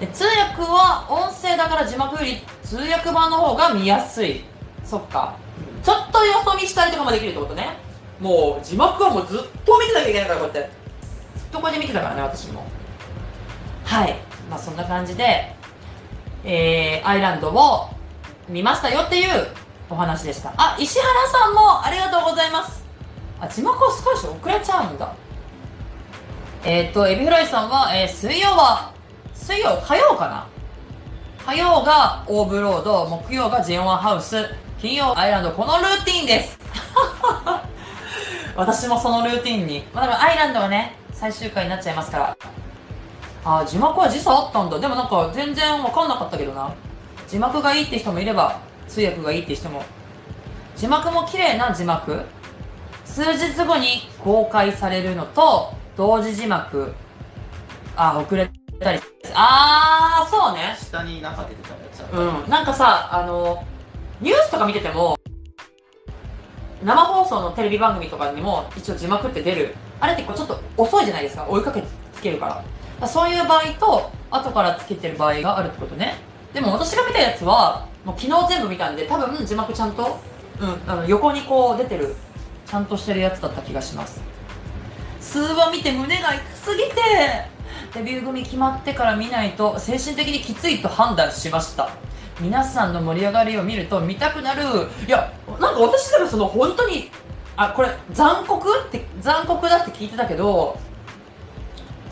[0.00, 4.42] で通訳は音声だから字幕より通訳版の方が見やすい。
[4.84, 5.36] そっか。
[5.84, 7.76] ちょっとよそ見したりとかもできるってことね。
[8.20, 10.70] もう字幕はもうずっと見てなきゃいけないからこうやって。
[11.38, 12.66] ずっとこうやって見てたからね私も。
[13.84, 14.16] はい。
[14.50, 15.55] まあそんな感じで
[16.48, 17.88] えー、アイランドを
[18.48, 19.48] 見ましたよっていう
[19.90, 20.54] お話でした。
[20.56, 22.84] あ石原さんもありがとうございます。
[23.40, 25.12] あ字幕を少し遅れちゃうんだ。
[26.64, 28.92] えっ、ー、とエビフライさんは、えー、水曜は
[29.34, 30.46] 水曜火曜かな？
[31.44, 34.36] 火曜がオーブロード木曜がジェンワハウス。
[34.80, 36.58] 金曜アイランドこのルーティンです。
[38.54, 39.84] 私もそのルーティンに。
[39.92, 42.36] まあ、だからアイランドがね最終回になっちゃいますから。
[43.48, 44.80] あ字幕は時差あったんだ。
[44.80, 46.74] でもなんか全然わかんなかったけどな。
[47.28, 49.84] 字幕がいいって人もいれば通訳がいいって人も。
[50.74, 52.22] 字幕も綺麗な字幕。
[53.04, 56.92] 数日後に公開されるのと同時字幕。
[57.94, 58.98] あ遅れたり。
[59.32, 60.76] ああそうね。
[60.76, 62.50] 下になんか出てたやつうん。
[62.50, 63.64] なんかさあの
[64.20, 65.16] ニュースとか見てても
[66.82, 69.76] 生放送のテレビ番組とかにも一応字幕って出る。
[70.00, 71.46] あれってこうちょっと遅いじゃないですか。
[71.48, 71.82] 追いかけ
[72.12, 72.64] つけるから
[73.04, 76.14] そういう場合と後からつけてる場合があるってことね。
[76.54, 80.18] でも私が見たやつはもう昨日全部見たんで多分字幕ちゃんと、
[80.60, 82.14] うん、あの横にこう出てる
[82.64, 84.20] ちゃんとしてるやつだった気がします。
[85.20, 86.92] 数話見て胸が痛すぎて
[87.94, 91.90] デビュー組決まってから見ないと精神的にきついと判断しました。
[92.40, 94.62] 皆さんの盛り上がりを見ると見たくなる。
[95.06, 97.10] いやなんか私でもその本当に
[97.56, 100.78] あこれ残酷って残酷だって聞いてたけど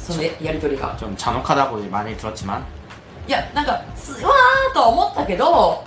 [0.04, 2.64] そのややり取りが 좀 잔혹하다고 많이 들었지만
[3.28, 5.84] いやなんかすわーとは思ったけど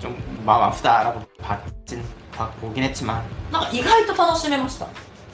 [0.00, 2.02] 좀 마음 아프다라고 봤진
[2.32, 4.86] 봤- 보긴 했지만 なんか意外と楽しめました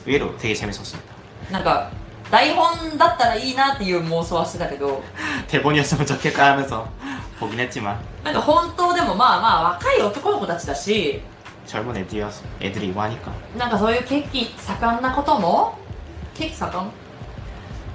[0.07, 1.13] 의외로 되게 재밌었습니다.
[1.51, 1.91] なんか
[2.31, 5.03] 台本だったらいいなっていう妄想はしてたけど
[5.49, 6.87] 대본이었으면 좋겠다 하면서
[7.41, 11.21] 보긴 했지만 なんか本当でもまあまあ若い男の子たちだし
[11.67, 12.25] 젊은 애들이
[12.61, 15.77] 애들이 이고 하니까 なんかそういう血気盛んなことも
[16.35, 16.91] 血気盛ん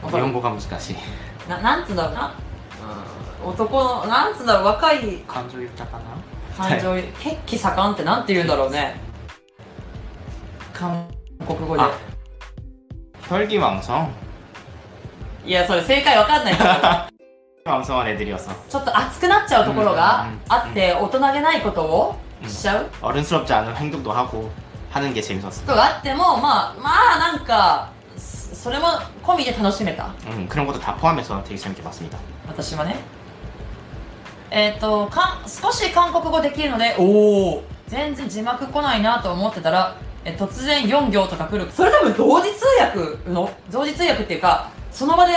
[0.03, 0.95] わかる 일본어가難しい
[1.49, 2.33] ななんつうんだろうな、
[3.43, 6.03] うん、男のなんつうんだろう若い 감정豊かな
[6.69, 8.95] 感情、血気盛んってなんて言うんだろうね
[10.73, 11.07] 韓
[11.45, 11.91] 国語であ
[13.27, 14.07] 혈기왕성
[15.45, 16.69] いやそれ正解わかんないけど
[17.65, 24.49] 왕성한 애들이어서 ちょっと熱くなっちゃうところがうんあって大人げないことをうんしちゃう 어른스럽지 않은 행동도 하고
[24.91, 25.61] 하는 게 재밌었어.
[25.65, 27.89] ことがあってもまあまあなんか
[28.49, 28.87] そそれも
[29.23, 32.17] 込みで楽しめた 음, 그런 것도 다 포함해서 되게 재밌게 봤습니다.
[32.47, 32.95] 私はね
[34.51, 37.03] えっ、とかん少し韓国語できるのでお
[37.57, 45.33] お全然字幕来ないなと思ってたらえ突然4行とか来るそれ多分同時通訳の同時通訳っていうかその場で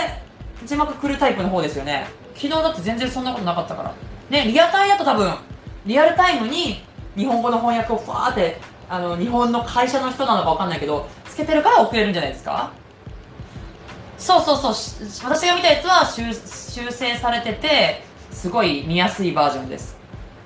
[0.65, 3.93] 字幕来るタイプの方ですよね昨日だって全然そんなことなかったから
[4.29, 5.31] ねリアタイだと多分
[5.85, 6.81] リアルタイムに
[7.15, 8.57] 日本語の翻訳をファーって
[8.89, 12.71] あの日本の会社の人なのかわかんないけどつけてるから遅れるんじゃないですか
[14.18, 14.74] そうそうそう。
[14.74, 19.96] し私が見たやつは修修正されててすごい見やすいバージョンです。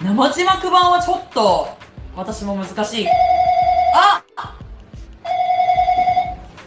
[0.00, 1.68] 生字幕版はちょっと
[2.16, 3.06] 私も難しい。
[3.94, 4.22] あ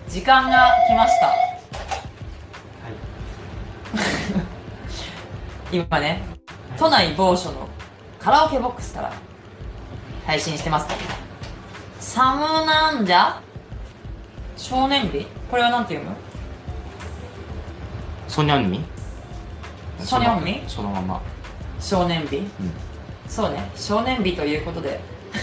[0.08, 1.34] 時間が来ました。
[5.72, 6.22] 今ね
[6.78, 7.68] 都内某所の
[8.20, 9.14] カラオケボックスから
[10.26, 10.88] 配信してます
[12.00, 13.42] サムなんじゃ
[14.58, 15.26] 少年日？
[15.50, 16.16] これはなんて読む？
[18.32, 18.80] ソニョンミ？
[20.00, 20.64] ソニョンミ？
[20.66, 21.22] そのまま。
[21.82, 22.48] 少年日、うん、
[23.28, 23.70] そうね。
[23.76, 25.02] 少年日ということで。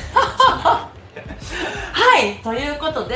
[1.93, 2.37] はい。
[2.43, 3.15] ということで、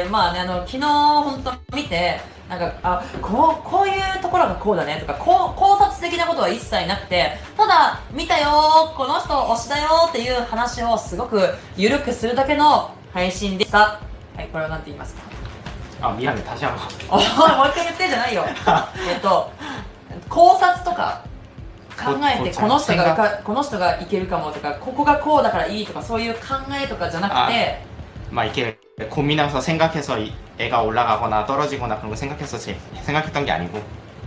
[0.00, 8.48] えー、まあねあの昨日本当見てなんかあこうこういうところがこうだねとかこう考察的なことは一切なくてただ見たよ
[8.96, 13.78] この人推しだよっていう話をすごく緩くするだけの配信でした。
[13.78, 15.33] はいこれは何て言いますか？
[16.03, 16.87] 아 미안해 다시 한번.
[17.09, 18.45] おいもう一回言ってじゃないよ
[19.09, 19.51] えっと
[20.29, 21.21] 考察とか
[21.97, 27.83] 考えてここの人がこかこの人がいけるかもとかここがこうだからいいとかそういう考えとかじゃなくて
[28.31, 28.77] 막 이렇게
[29.09, 33.81] 고민하면서 생각해서 이- 애가 올라가거나 떨어지거나 그런 거 생각해서 제, 생각했던 게 아니고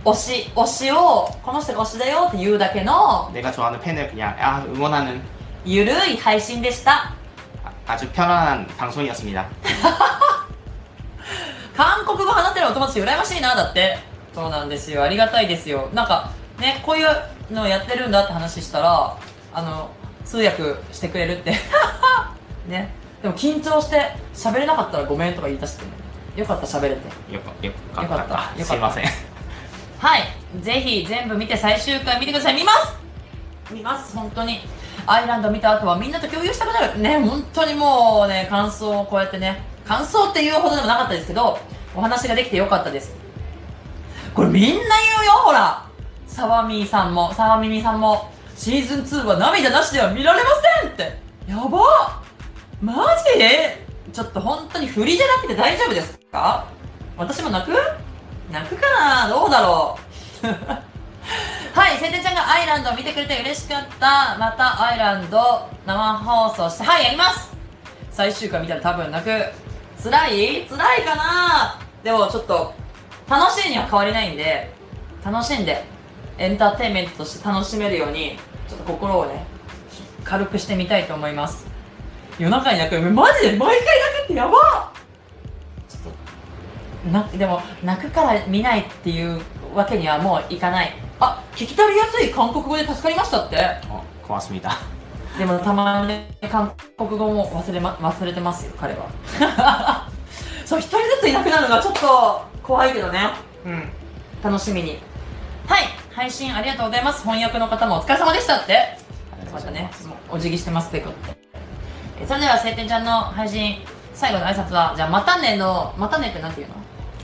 [0.05, 5.21] 推し、推しを、この人が推しだよって言うだけの、 내가 좋아하는 팬을 그냥 아, 응원하는
[5.65, 7.13] ゆるい配信でした。
[7.63, 9.45] 아- 아주 편안한 방송이었습니다.
[11.78, 13.98] 韓国語話せるお友達羨ましいな、だって。
[14.34, 15.04] そうなんですよ。
[15.04, 15.88] ありがたいですよ。
[15.94, 19.16] なんか、ね、こういうのやってるんだって話したら、
[19.54, 19.88] あの、
[20.24, 21.54] 通訳してくれるって。
[22.66, 22.92] ね。
[23.22, 25.92] でも緊張して喋れなかったらごめんとか言い出して、ね、
[26.34, 27.32] よかった喋れて。
[27.32, 28.02] よかよかった。
[28.02, 28.26] よかっ
[28.58, 28.64] た。
[28.64, 29.04] すいません。
[30.00, 30.22] はい。
[30.60, 32.54] ぜひ全部見て最終回見てください。
[32.54, 32.96] 見ます。
[33.70, 34.16] 見ます。
[34.16, 34.66] 本当に。
[35.06, 36.98] アイランド見た後はみんなと共有したくなる。
[36.98, 41.58] ね本当にもうね感想をこうやってね感想っていうほどでもなかったですけど、
[41.96, 43.16] お話ができてよかったです。
[44.34, 44.80] これみんな言う
[45.24, 45.88] よ、ほら
[46.26, 50.50] サワミーさんも、サワミミさんも、シーズン2は涙なしでは見られま
[50.82, 51.18] せんって。
[51.48, 52.22] やば
[52.82, 54.12] マジ？
[54.12, 56.66] ちょっと本当に振りじゃなくて大丈夫ですか？
[57.16, 57.72] 私も泣く？
[58.52, 59.28] 泣くかな？
[59.28, 59.98] どうだろ
[60.42, 60.46] う？
[61.78, 64.36] はい、せんちゃんがアイランドを見てくれて嬉しかった。
[64.38, 67.50] またアイランド生放送して、はい、やります
[68.10, 69.30] 最終回見たら多分泣く。
[70.02, 70.66] 辛い？
[70.66, 71.80] 辛いかな？
[72.02, 72.72] でもちょっと、
[73.28, 74.70] 楽しいには変わりないんで、
[75.24, 75.84] 楽しんで、
[76.38, 78.38] エンターテインメントとして楽しめるように、
[78.68, 79.44] ちょっと心をね、
[80.24, 81.66] 軽くしてみたいと思います。
[82.38, 83.56] 夜中に泣く、マジで？
[83.56, 84.92] 毎回泣くってやば
[85.88, 86.12] ちょっ
[87.04, 89.40] と、な、でも、泣くから見ないっていう
[89.74, 90.94] わけにはもういかない。
[91.18, 93.56] あ、聞き取りやすい韓国語で助かりましたって。
[93.90, 94.78] お、コマスミだ。
[95.38, 100.08] でもたまに、ね、韓国語も忘れ,、ま、忘れてますよ彼は。
[100.66, 103.30] そう一人ずついなくなるのがちょっと怖いけどね。
[103.64, 103.90] うん。
[104.42, 105.00] 楽しみに。
[105.68, 105.84] はい
[106.14, 107.22] 配信ありがとうございます。
[107.22, 108.98] 翻訳の方もお疲れ様でしたって。
[109.52, 109.90] またね
[110.28, 111.10] お辞儀してますってこ
[112.18, 113.78] とそれでは晴天ちゃんの配信
[114.12, 116.74] 最後の挨拶はじゃあまたねのまたねってなんて言うの？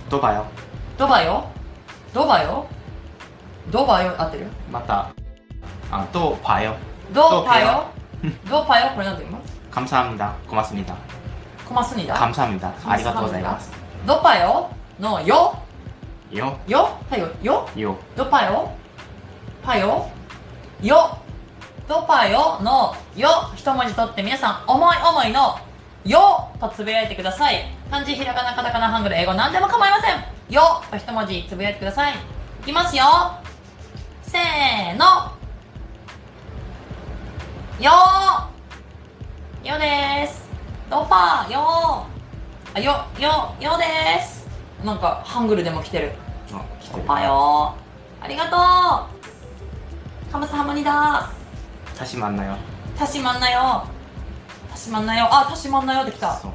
[0.08, 0.46] ドバよ。
[0.96, 1.44] ドバよ？
[2.14, 2.66] ドバよ？
[3.70, 4.14] ドバよ？
[4.16, 4.46] 合ってる？
[4.70, 5.10] また。
[5.90, 6.76] あとパよ。
[7.12, 7.86] ドパよ？
[8.95, 9.41] これなんて言うの
[9.71, 10.33] 감사합니다.
[10.49, 10.95] 고맙습니다.
[11.67, 12.73] コマスニダ 감사합니다.
[12.85, 13.71] 아리가또 고자이마스.
[14.05, 15.55] ドパよのよ
[16.33, 18.71] 요, よはいよよ 요, ドパよ
[19.63, 20.09] パよ
[20.81, 21.17] よ
[21.87, 25.57] ドパよのよ一文字取って皆さん思い思いの
[26.05, 32.17] よとつぶやいてください漢字ひらがなカタカナハングル英語何でも構いませんよと一文字つぶやいてくださいい
[32.65, 33.03] きますよ
[34.23, 35.32] せーの
[37.80, 39.68] よー。
[39.68, 40.48] よです。
[40.88, 42.78] ドパーよー。
[42.78, 44.46] あよよよです。
[44.84, 46.12] なんかハングルでも来てる。
[46.52, 47.02] あ来てる。
[47.02, 48.24] ドパーよー。
[48.24, 48.56] ありがと
[50.28, 50.32] う。
[50.32, 51.32] カムサハムニだ
[51.98, 52.56] たしまんなよ。
[52.96, 53.88] たしまんなよ。
[54.70, 55.28] たしまんなよ。
[55.28, 56.32] あたしまんなよって来た。
[56.36, 56.52] そう。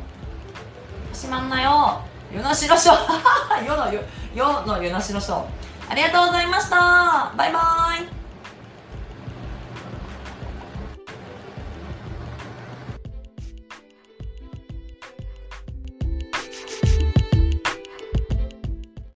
[1.12, 2.00] たしまんなよ。
[2.34, 4.02] よなしろしょよのよ
[4.34, 5.50] よのよなしろしょ
[5.90, 7.34] ありがとうございました。
[7.36, 8.19] バイバーイ。